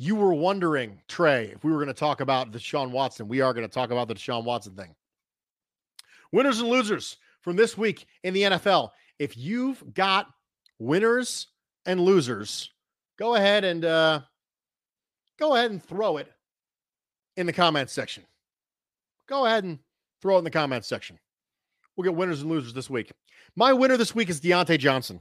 You 0.02 0.16
were 0.16 0.34
wondering, 0.34 1.02
Trey, 1.10 1.52
if 1.54 1.64
we 1.66 1.74
were 1.74 1.78
going 1.78 1.88
to 1.88 1.94
talk 1.94 2.22
about 2.22 2.54
the 2.54 2.58
Deshaun 2.58 2.92
Watson. 2.92 3.28
We 3.28 3.42
are 3.42 3.54
going 3.54 3.68
to 3.68 3.74
talk 3.74 3.92
about 3.92 4.08
the 4.08 4.16
Deshaun 4.16 4.46
Watson 4.46 4.74
thing. 4.74 4.96
Winners 6.32 6.62
and 6.62 6.70
losers 6.70 7.18
from 7.42 7.58
this 7.58 7.78
week 7.78 8.08
in 8.24 8.34
the 8.34 8.44
NFL. 8.44 8.92
If 9.20 9.36
you've 9.36 9.94
got 9.94 10.28
winners 10.80 11.48
and 11.86 12.00
losers, 12.00 12.72
go 13.18 13.36
ahead 13.36 13.66
and 13.66 13.84
uh, 13.84 14.22
go 15.38 15.56
ahead 15.56 15.72
and 15.72 15.84
throw 15.84 16.16
it 16.16 16.32
in 17.36 17.46
the 17.46 17.54
comments 17.54 17.92
section. 17.92 18.24
Go 19.28 19.46
ahead 19.46 19.66
and 19.66 19.80
throw 20.22 20.36
it 20.36 20.40
in 20.40 20.44
the 20.46 20.50
comments 20.50 20.88
section. 20.88 21.20
We'll 21.98 22.06
get 22.06 22.16
winners 22.16 22.42
and 22.42 22.50
losers 22.50 22.74
this 22.74 22.90
week. 22.90 23.12
My 23.58 23.74
winner 23.74 23.98
this 23.98 24.16
week 24.16 24.30
is 24.30 24.40
Diontae 24.40 24.80
Johnson. 24.80 25.20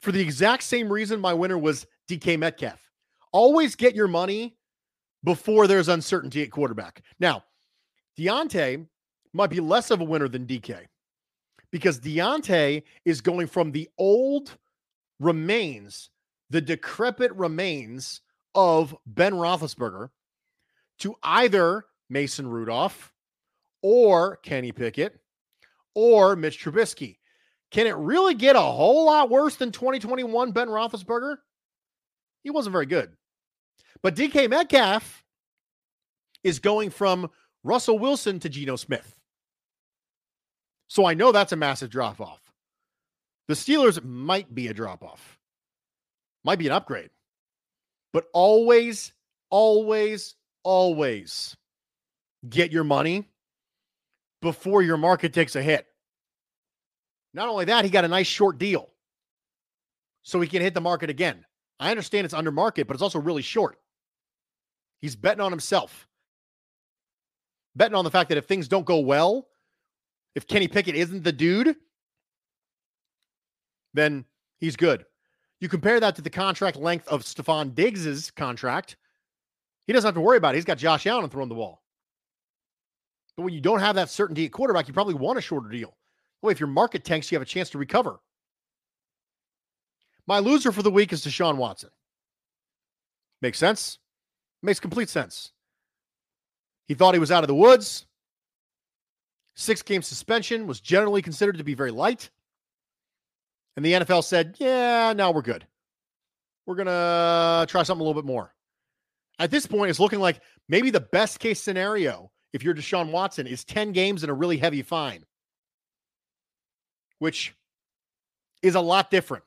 For 0.00 0.12
the 0.12 0.20
exact 0.20 0.62
same 0.62 0.92
reason 0.92 1.18
my 1.18 1.34
winner 1.34 1.58
was 1.58 1.84
DK 2.08 2.38
Metcalf. 2.38 2.80
Always 3.34 3.74
get 3.74 3.96
your 3.96 4.06
money 4.06 4.56
before 5.24 5.66
there's 5.66 5.88
uncertainty 5.88 6.44
at 6.44 6.52
quarterback. 6.52 7.02
Now, 7.18 7.42
Diontae 8.16 8.86
might 9.32 9.50
be 9.50 9.58
less 9.58 9.90
of 9.90 10.00
a 10.00 10.04
winner 10.04 10.28
than 10.28 10.46
DK 10.46 10.84
because 11.72 11.98
Diontae 11.98 12.84
is 13.04 13.20
going 13.20 13.48
from 13.48 13.72
the 13.72 13.88
old 13.98 14.56
remains, 15.18 16.10
the 16.50 16.60
decrepit 16.60 17.34
remains 17.34 18.20
of 18.54 18.94
Ben 19.04 19.32
Roethlisberger 19.32 20.10
to 21.00 21.16
either 21.24 21.86
Mason 22.08 22.46
Rudolph 22.46 23.12
or 23.82 24.36
Kenny 24.44 24.70
Pickett 24.70 25.18
or 25.96 26.36
Mitch 26.36 26.62
Trubisky. 26.62 27.18
Can 27.72 27.88
it 27.88 27.96
really 27.96 28.34
get 28.34 28.54
a 28.54 28.60
whole 28.60 29.06
lot 29.06 29.28
worse 29.28 29.56
than 29.56 29.72
2021 29.72 30.52
Ben 30.52 30.68
Roethlisberger? 30.68 31.38
He 32.44 32.50
wasn't 32.50 32.74
very 32.74 32.86
good. 32.86 33.16
But 34.02 34.16
DK 34.16 34.50
Metcalf 34.50 35.24
is 36.42 36.58
going 36.58 36.90
from 36.90 37.30
Russell 37.62 37.98
Wilson 37.98 38.38
to 38.40 38.48
Geno 38.48 38.76
Smith. 38.76 39.18
So 40.88 41.06
I 41.06 41.14
know 41.14 41.32
that's 41.32 41.52
a 41.52 41.56
massive 41.56 41.90
drop 41.90 42.20
off. 42.20 42.40
The 43.48 43.54
Steelers 43.54 44.02
might 44.04 44.54
be 44.54 44.68
a 44.68 44.74
drop 44.74 45.02
off, 45.02 45.38
might 46.44 46.58
be 46.58 46.66
an 46.66 46.72
upgrade, 46.72 47.10
but 48.12 48.26
always, 48.32 49.12
always, 49.50 50.34
always 50.62 51.56
get 52.48 52.72
your 52.72 52.84
money 52.84 53.28
before 54.40 54.82
your 54.82 54.96
market 54.96 55.32
takes 55.32 55.56
a 55.56 55.62
hit. 55.62 55.86
Not 57.32 57.48
only 57.48 57.66
that, 57.66 57.84
he 57.84 57.90
got 57.90 58.04
a 58.04 58.08
nice 58.08 58.26
short 58.26 58.58
deal 58.58 58.88
so 60.22 60.40
he 60.40 60.48
can 60.48 60.62
hit 60.62 60.74
the 60.74 60.80
market 60.80 61.10
again. 61.10 61.44
I 61.80 61.90
understand 61.90 62.24
it's 62.24 62.34
under 62.34 62.52
market, 62.52 62.86
but 62.86 62.94
it's 62.94 63.02
also 63.02 63.18
really 63.18 63.42
short. 63.42 63.78
He's 65.04 65.16
betting 65.16 65.42
on 65.42 65.52
himself, 65.52 66.08
betting 67.76 67.94
on 67.94 68.04
the 68.04 68.10
fact 68.10 68.30
that 68.30 68.38
if 68.38 68.46
things 68.46 68.68
don't 68.68 68.86
go 68.86 69.00
well, 69.00 69.48
if 70.34 70.46
Kenny 70.46 70.66
Pickett 70.66 70.94
isn't 70.94 71.22
the 71.22 71.30
dude, 71.30 71.76
then 73.92 74.24
he's 74.60 74.76
good. 74.76 75.04
You 75.60 75.68
compare 75.68 76.00
that 76.00 76.16
to 76.16 76.22
the 76.22 76.30
contract 76.30 76.78
length 76.78 77.06
of 77.08 77.22
Stefon 77.22 77.74
Diggs's 77.74 78.30
contract. 78.30 78.96
He 79.86 79.92
doesn't 79.92 80.08
have 80.08 80.14
to 80.14 80.22
worry 80.22 80.38
about 80.38 80.54
it. 80.54 80.56
He's 80.56 80.64
got 80.64 80.78
Josh 80.78 81.06
Allen 81.06 81.28
throwing 81.28 81.50
the 81.50 81.54
ball. 81.54 81.82
But 83.36 83.42
when 83.42 83.52
you 83.52 83.60
don't 83.60 83.80
have 83.80 83.96
that 83.96 84.08
certainty 84.08 84.46
at 84.46 84.52
quarterback, 84.52 84.88
you 84.88 84.94
probably 84.94 85.12
want 85.12 85.36
a 85.36 85.42
shorter 85.42 85.68
deal. 85.68 85.98
Well, 86.40 86.50
if 86.50 86.58
your 86.58 86.66
market 86.66 87.04
tanks, 87.04 87.30
you 87.30 87.36
have 87.36 87.42
a 87.42 87.44
chance 87.44 87.68
to 87.68 87.78
recover. 87.78 88.20
My 90.26 90.38
loser 90.38 90.72
for 90.72 90.82
the 90.82 90.90
week 90.90 91.12
is 91.12 91.26
Deshaun 91.26 91.58
Watson. 91.58 91.90
Makes 93.42 93.58
sense? 93.58 93.98
Makes 94.64 94.80
complete 94.80 95.10
sense. 95.10 95.52
He 96.88 96.94
thought 96.94 97.12
he 97.12 97.20
was 97.20 97.30
out 97.30 97.44
of 97.44 97.48
the 97.48 97.54
woods. 97.54 98.06
Six 99.56 99.82
game 99.82 100.00
suspension 100.00 100.66
was 100.66 100.80
generally 100.80 101.20
considered 101.20 101.58
to 101.58 101.64
be 101.64 101.74
very 101.74 101.90
light. 101.90 102.30
And 103.76 103.84
the 103.84 103.92
NFL 103.92 104.24
said, 104.24 104.56
yeah, 104.58 105.12
now 105.14 105.32
we're 105.32 105.42
good. 105.42 105.66
We're 106.64 106.76
going 106.76 106.86
to 106.86 107.66
try 107.68 107.82
something 107.82 108.00
a 108.00 108.08
little 108.08 108.20
bit 108.20 108.26
more. 108.26 108.54
At 109.38 109.50
this 109.50 109.66
point, 109.66 109.90
it's 109.90 110.00
looking 110.00 110.20
like 110.20 110.40
maybe 110.66 110.88
the 110.88 110.98
best 110.98 111.40
case 111.40 111.60
scenario, 111.60 112.30
if 112.54 112.62
you're 112.62 112.74
Deshaun 112.74 113.10
Watson, 113.10 113.46
is 113.46 113.64
10 113.64 113.92
games 113.92 114.22
and 114.22 114.30
a 114.30 114.34
really 114.34 114.56
heavy 114.56 114.80
fine, 114.80 115.26
which 117.18 117.54
is 118.62 118.76
a 118.76 118.80
lot 118.80 119.10
different. 119.10 119.44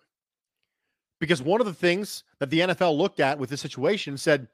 Because 1.19 1.41
one 1.41 1.59
of 1.59 1.65
the 1.65 1.73
things 1.73 2.23
that 2.39 2.51
the 2.51 2.59
NFL 2.59 2.95
looked 2.95 3.19
at 3.19 3.39
with 3.39 3.49
this 3.49 3.61
situation 3.61 4.15
said, 4.17 4.47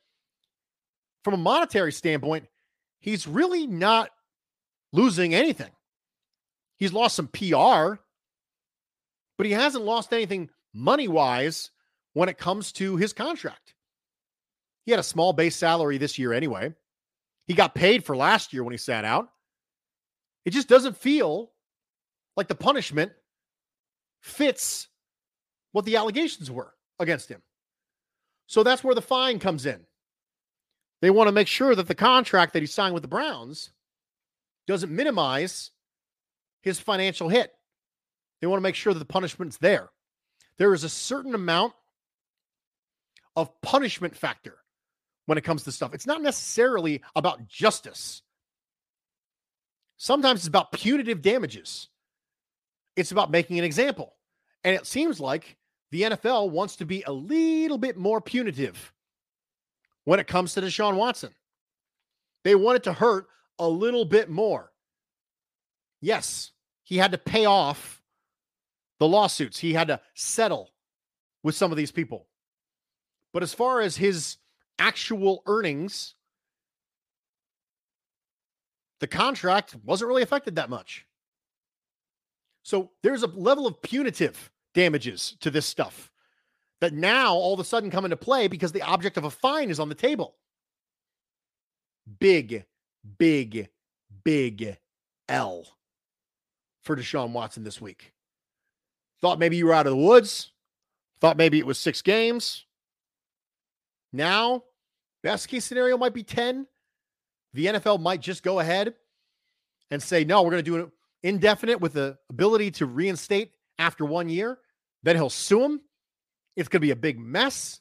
from 1.24 1.34
a 1.34 1.38
monetary 1.38 1.91
standpoint, 1.91 2.47
he's 2.99 3.28
really 3.28 3.67
not 3.67 4.09
losing 4.91 5.34
anything. 5.34 5.71
He's 6.78 6.93
lost 6.93 7.15
some 7.15 7.28
PR, 7.28 7.95
but 9.38 9.45
he 9.45 9.51
hasn't 9.51 9.86
lost 9.86 10.13
anything 10.13 10.49
money 10.74 11.07
wise 11.07 11.71
when 12.13 12.30
it 12.30 12.38
comes 12.38 12.71
to 12.74 12.97
his 12.97 13.13
contract. 13.13 13.74
He 14.86 14.91
had 14.91 14.99
a 14.99 15.03
small 15.03 15.34
base 15.34 15.55
salary 15.55 15.97
this 15.97 16.19
year 16.19 16.34
anyway. 16.34 16.74
He 17.47 17.53
got 17.53 17.76
paid 17.76 18.03
for 18.03 18.15
last 18.15 18.53
year 18.53 18.63
when 18.63 18.74
he 18.74 18.78
sat 18.78 19.05
out. 19.05 19.30
It 20.45 20.51
just 20.51 20.67
doesn't 20.67 20.97
feel 20.97 21.51
like 22.36 22.47
the 22.47 22.55
punishment 22.55 23.11
fits 24.21 24.88
what 25.71 25.86
the 25.86 25.95
allegations 25.95 26.51
were 26.51 26.74
against 26.99 27.30
him. 27.30 27.41
So 28.47 28.63
that's 28.63 28.84
where 28.84 28.95
the 28.95 29.01
fine 29.01 29.39
comes 29.39 29.65
in. 29.65 29.86
They 31.04 31.10
want 31.10 31.28
to 31.28 31.34
make 31.34 31.49
sure 31.49 31.76
that 31.76 31.89
the 31.89 31.95
contract 31.95 32.54
that 32.54 32.64
he 32.64 32.66
signed 32.66 32.93
with 32.93 33.04
the 33.04 33.10
Browns 33.10 33.72
doesn't 34.68 34.89
minimize 34.89 35.72
his 36.62 36.80
financial 36.80 37.28
hit. 37.28 37.51
They 38.39 38.47
want 38.47 38.60
to 38.60 38.64
make 38.64 38.76
sure 38.76 38.93
that 38.93 38.99
the 38.99 39.06
punishment's 39.06 39.58
there. 39.58 39.89
There 40.56 40.74
is 40.74 40.86
a 40.86 40.89
certain 40.89 41.36
amount 41.36 41.74
of 43.36 43.49
punishment 43.60 44.16
factor 44.16 44.60
when 45.26 45.38
it 45.38 45.43
comes 45.43 45.66
to 45.66 45.74
stuff. 45.74 45.93
It's 45.93 46.08
not 46.08 46.22
necessarily 46.22 47.01
about 47.18 47.49
justice. 47.49 48.22
Sometimes 49.97 50.39
it's 50.39 50.47
about 50.47 50.72
punitive 50.72 51.22
damages. 51.22 51.89
It's 52.95 53.12
about 53.12 53.30
making 53.30 53.60
an 53.60 53.66
example. 53.66 54.14
And 54.64 54.74
it 54.74 54.86
seems 54.86 55.20
like 55.20 55.58
the 55.91 56.04
NFL 56.04 56.51
wants 56.51 56.78
to 56.78 56.86
be 56.86 57.04
a 57.06 57.12
little 57.12 57.78
bit 57.78 57.97
more 57.97 58.22
punitive 58.22 58.93
when 60.06 60.20
it 60.20 60.28
comes 60.28 60.54
to 60.54 60.62
Deshaun 60.62 60.95
Watson. 60.95 61.34
They 62.43 62.56
want 62.56 62.78
it 62.78 62.84
to 62.84 62.93
hurt 62.93 63.28
a 63.60 63.68
little 63.68 64.06
bit 64.06 64.30
more. 64.30 64.72
Yes, 66.01 66.51
he 66.84 66.97
had 66.97 67.12
to 67.12 67.18
pay 67.18 67.45
off 67.45 68.01
the 68.99 69.08
lawsuits, 69.08 69.60
he 69.60 69.74
had 69.74 69.88
to 69.88 69.99
settle 70.14 70.72
with 71.43 71.56
some 71.56 71.72
of 71.72 71.78
these 71.78 71.91
people. 71.91 72.28
But 73.34 73.43
as 73.43 73.54
far 73.54 73.82
as 73.82 73.97
his 73.97 74.38
actual 74.80 75.43
earnings, 75.45 76.16
the 78.99 79.08
contract 79.08 79.76
wasn't 79.84 80.08
really 80.08 80.22
affected 80.22 80.56
that 80.56 80.70
much. 80.70 81.06
So 82.64 82.91
there's 83.01 83.24
a 83.24 83.28
level 83.28 83.68
of 83.68 83.82
punitive 83.82 84.51
damages 84.74 85.36
to 85.41 85.51
this 85.51 85.66
stuff 85.66 86.12
that 86.84 86.91
now 86.93 87.34
all 87.34 87.53
of 87.53 87.61
a 87.61 87.63
sudden 87.63 87.89
come 87.89 88.03
into 88.03 88.17
play 88.17 88.49
because 88.49 88.73
the 88.73 88.81
object 88.81 89.15
of 89.15 89.23
a 89.23 89.31
fine 89.31 89.69
is 89.69 89.79
on 89.79 89.88
the 89.88 89.95
table. 89.95 90.36
Big, 92.19 92.65
big, 93.17 93.69
big 94.25 94.77
L 95.29 95.65
for 96.81 96.97
Deshaun 96.97 97.31
Watson 97.31 97.63
this 97.63 97.79
week. 97.79 98.11
Thought 99.21 99.39
maybe 99.39 99.55
you 99.55 99.65
were 99.65 99.73
out 99.73 99.88
of 99.88 99.91
the 99.91 99.97
woods. 99.97 100.51
Thought 101.21 101.38
maybe 101.38 101.57
it 101.57 101.65
was 101.65 101.77
six 101.77 102.01
games. 102.01 102.65
Now, 104.11 104.65
best 105.23 105.47
case 105.47 105.63
scenario 105.63 105.97
might 105.97 106.13
be 106.13 106.23
10. 106.23 106.67
The 107.53 107.67
NFL 107.67 108.01
might 108.01 108.19
just 108.19 108.43
go 108.43 108.59
ahead 108.59 108.93
and 109.89 110.03
say, 110.03 110.25
no, 110.25 110.43
we're 110.43 110.51
going 110.51 110.65
to 110.65 110.69
do 110.69 110.75
an 110.75 110.91
indefinite 111.23 111.79
with 111.79 111.93
the 111.93 112.17
ability 112.29 112.71
to 112.71 112.86
reinstate 112.86 113.53
after 113.79 114.03
one 114.03 114.27
year. 114.27 114.57
Then 115.03 115.15
he'll 115.15 115.29
sue 115.29 115.63
him. 115.63 115.79
It's 116.56 116.70
going 116.70 116.80
to 116.82 116.86
be 116.86 116.91
a 116.91 116.95
big 116.95 117.20
mess. 117.20 117.80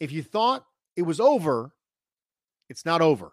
If 0.00 0.12
you 0.12 0.22
thought 0.22 0.64
it 0.96 1.02
was 1.02 1.20
over, 1.20 1.72
it's 2.68 2.84
not 2.84 3.00
over. 3.00 3.32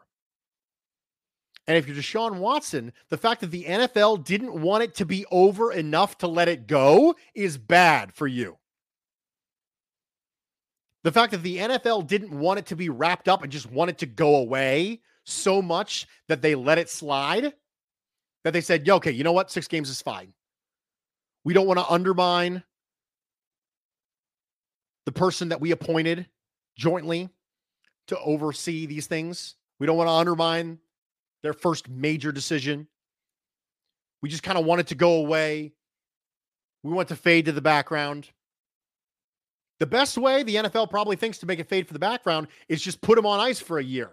And 1.68 1.78
if 1.78 1.88
you're 1.88 1.96
Deshaun 1.96 2.40
Watson, 2.40 2.94
the 3.10 3.18
fact 3.18 3.42
that 3.42 3.52
the 3.52 3.64
NFL 3.64 4.26
didn't 4.26 4.60
want 4.60 4.84
it 4.84 4.96
to 4.96 5.06
be 5.06 5.26
over 5.30 5.72
enough 5.72 6.18
to 6.20 6.28
let 6.28 6.48
it 6.48 6.66
go 6.66 7.16
is 7.36 7.58
bad 7.58 8.12
for 8.14 8.26
you. 8.26 8.58
The 11.04 11.12
fact 11.12 11.32
that 11.32 11.44
the 11.44 11.58
NFL 11.58 12.08
didn't 12.08 12.38
want 12.38 12.60
it 12.60 12.66
to 12.68 12.76
be 12.76 12.90
wrapped 12.90 13.30
up 13.30 13.44
and 13.44 13.52
just 13.52 13.72
want 13.72 13.92
it 13.92 14.00
to 14.00 14.06
go 14.06 14.38
away 14.38 15.02
so 15.26 15.62
much 15.62 16.08
that 16.28 16.42
they 16.42 16.56
let 16.56 16.80
it 16.80 16.90
slide, 16.90 17.54
that 18.44 18.54
they 18.54 18.62
said, 18.62 18.90
okay, 18.90 19.12
you 19.12 19.24
know 19.24 19.32
what? 19.32 19.52
Six 19.52 19.68
games 19.68 19.90
is 19.90 20.02
fine. 20.02 20.34
We 21.46 21.54
don't 21.54 21.68
want 21.68 21.80
to 21.80 21.88
undermine 21.88 22.64
the 25.06 25.12
person 25.12 25.50
that 25.50 25.62
we 25.62 25.72
appointed 25.72 26.28
jointly 26.78 27.30
to 28.08 28.20
oversee 28.20 28.86
these 28.86 29.08
things. 29.08 29.56
We 29.80 29.88
don't 29.88 29.98
want 29.98 30.08
to 30.08 30.14
undermine 30.14 30.80
their 31.44 31.54
first 31.54 31.90
major 31.90 32.32
decision. 32.32 32.88
We 34.22 34.30
just 34.30 34.44
kind 34.44 34.58
of 34.58 34.66
want 34.66 34.82
it 34.82 34.88
to 34.88 34.96
go 34.96 35.14
away. 35.14 35.74
We 36.84 36.92
want 36.92 37.10
to 37.10 37.16
fade 37.16 37.46
to 37.46 37.52
the 37.52 37.62
background. 37.62 38.30
The 39.80 39.86
best 39.86 40.18
way 40.18 40.44
the 40.44 40.56
NFL 40.56 40.90
probably 40.90 41.16
thinks 41.16 41.38
to 41.40 41.46
make 41.46 41.60
it 41.60 41.70
fade 41.70 41.88
for 41.88 41.94
the 41.94 42.00
background 42.00 42.48
is 42.68 42.82
just 42.82 43.02
put 43.02 43.16
them 43.16 43.26
on 43.26 43.40
ice 43.40 43.60
for 43.60 43.80
a 43.80 43.84
year. 43.84 44.12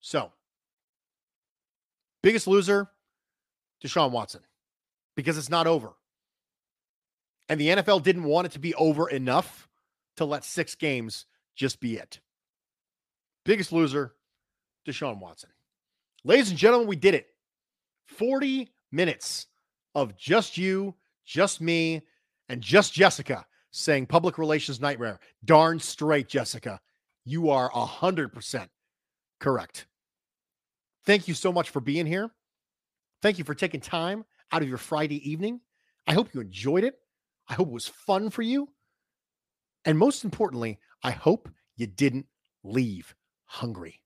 So, 0.00 0.30
biggest 2.22 2.46
loser, 2.46 2.88
Deshaun 3.84 4.10
Watson, 4.10 4.42
because 5.16 5.36
it's 5.36 5.50
not 5.50 5.66
over. 5.66 5.92
And 7.48 7.60
the 7.60 7.68
NFL 7.68 8.02
didn't 8.02 8.24
want 8.24 8.46
it 8.46 8.52
to 8.52 8.58
be 8.58 8.74
over 8.74 9.08
enough 9.08 9.68
to 10.16 10.24
let 10.24 10.44
six 10.44 10.74
games 10.74 11.26
just 11.54 11.80
be 11.80 11.96
it. 11.96 12.20
Biggest 13.44 13.72
loser, 13.72 14.14
Deshaun 14.86 15.20
Watson. 15.20 15.50
Ladies 16.24 16.50
and 16.50 16.58
gentlemen, 16.58 16.88
we 16.88 16.96
did 16.96 17.14
it. 17.14 17.28
40 18.06 18.68
minutes 18.90 19.46
of 19.94 20.16
just 20.16 20.58
you, 20.58 20.94
just 21.24 21.60
me, 21.60 22.02
and 22.48 22.60
just 22.60 22.92
Jessica 22.92 23.46
saying 23.70 24.06
public 24.06 24.38
relations 24.38 24.80
nightmare. 24.80 25.20
Darn 25.44 25.78
straight, 25.78 26.28
Jessica. 26.28 26.80
You 27.24 27.50
are 27.50 27.70
100% 27.70 28.68
correct. 29.38 29.86
Thank 31.04 31.28
you 31.28 31.34
so 31.34 31.52
much 31.52 31.70
for 31.70 31.80
being 31.80 32.06
here. 32.06 32.30
Thank 33.22 33.38
you 33.38 33.44
for 33.44 33.54
taking 33.54 33.80
time 33.80 34.24
out 34.52 34.62
of 34.62 34.68
your 34.68 34.78
Friday 34.78 35.28
evening. 35.28 35.60
I 36.06 36.14
hope 36.14 36.32
you 36.34 36.40
enjoyed 36.40 36.84
it. 36.84 36.98
I 37.48 37.54
hope 37.54 37.68
it 37.68 37.72
was 37.72 37.88
fun 37.88 38.30
for 38.30 38.42
you. 38.42 38.68
And 39.84 39.98
most 39.98 40.24
importantly, 40.24 40.78
I 41.02 41.12
hope 41.12 41.48
you 41.76 41.86
didn't 41.86 42.26
leave 42.64 43.14
hungry. 43.44 44.02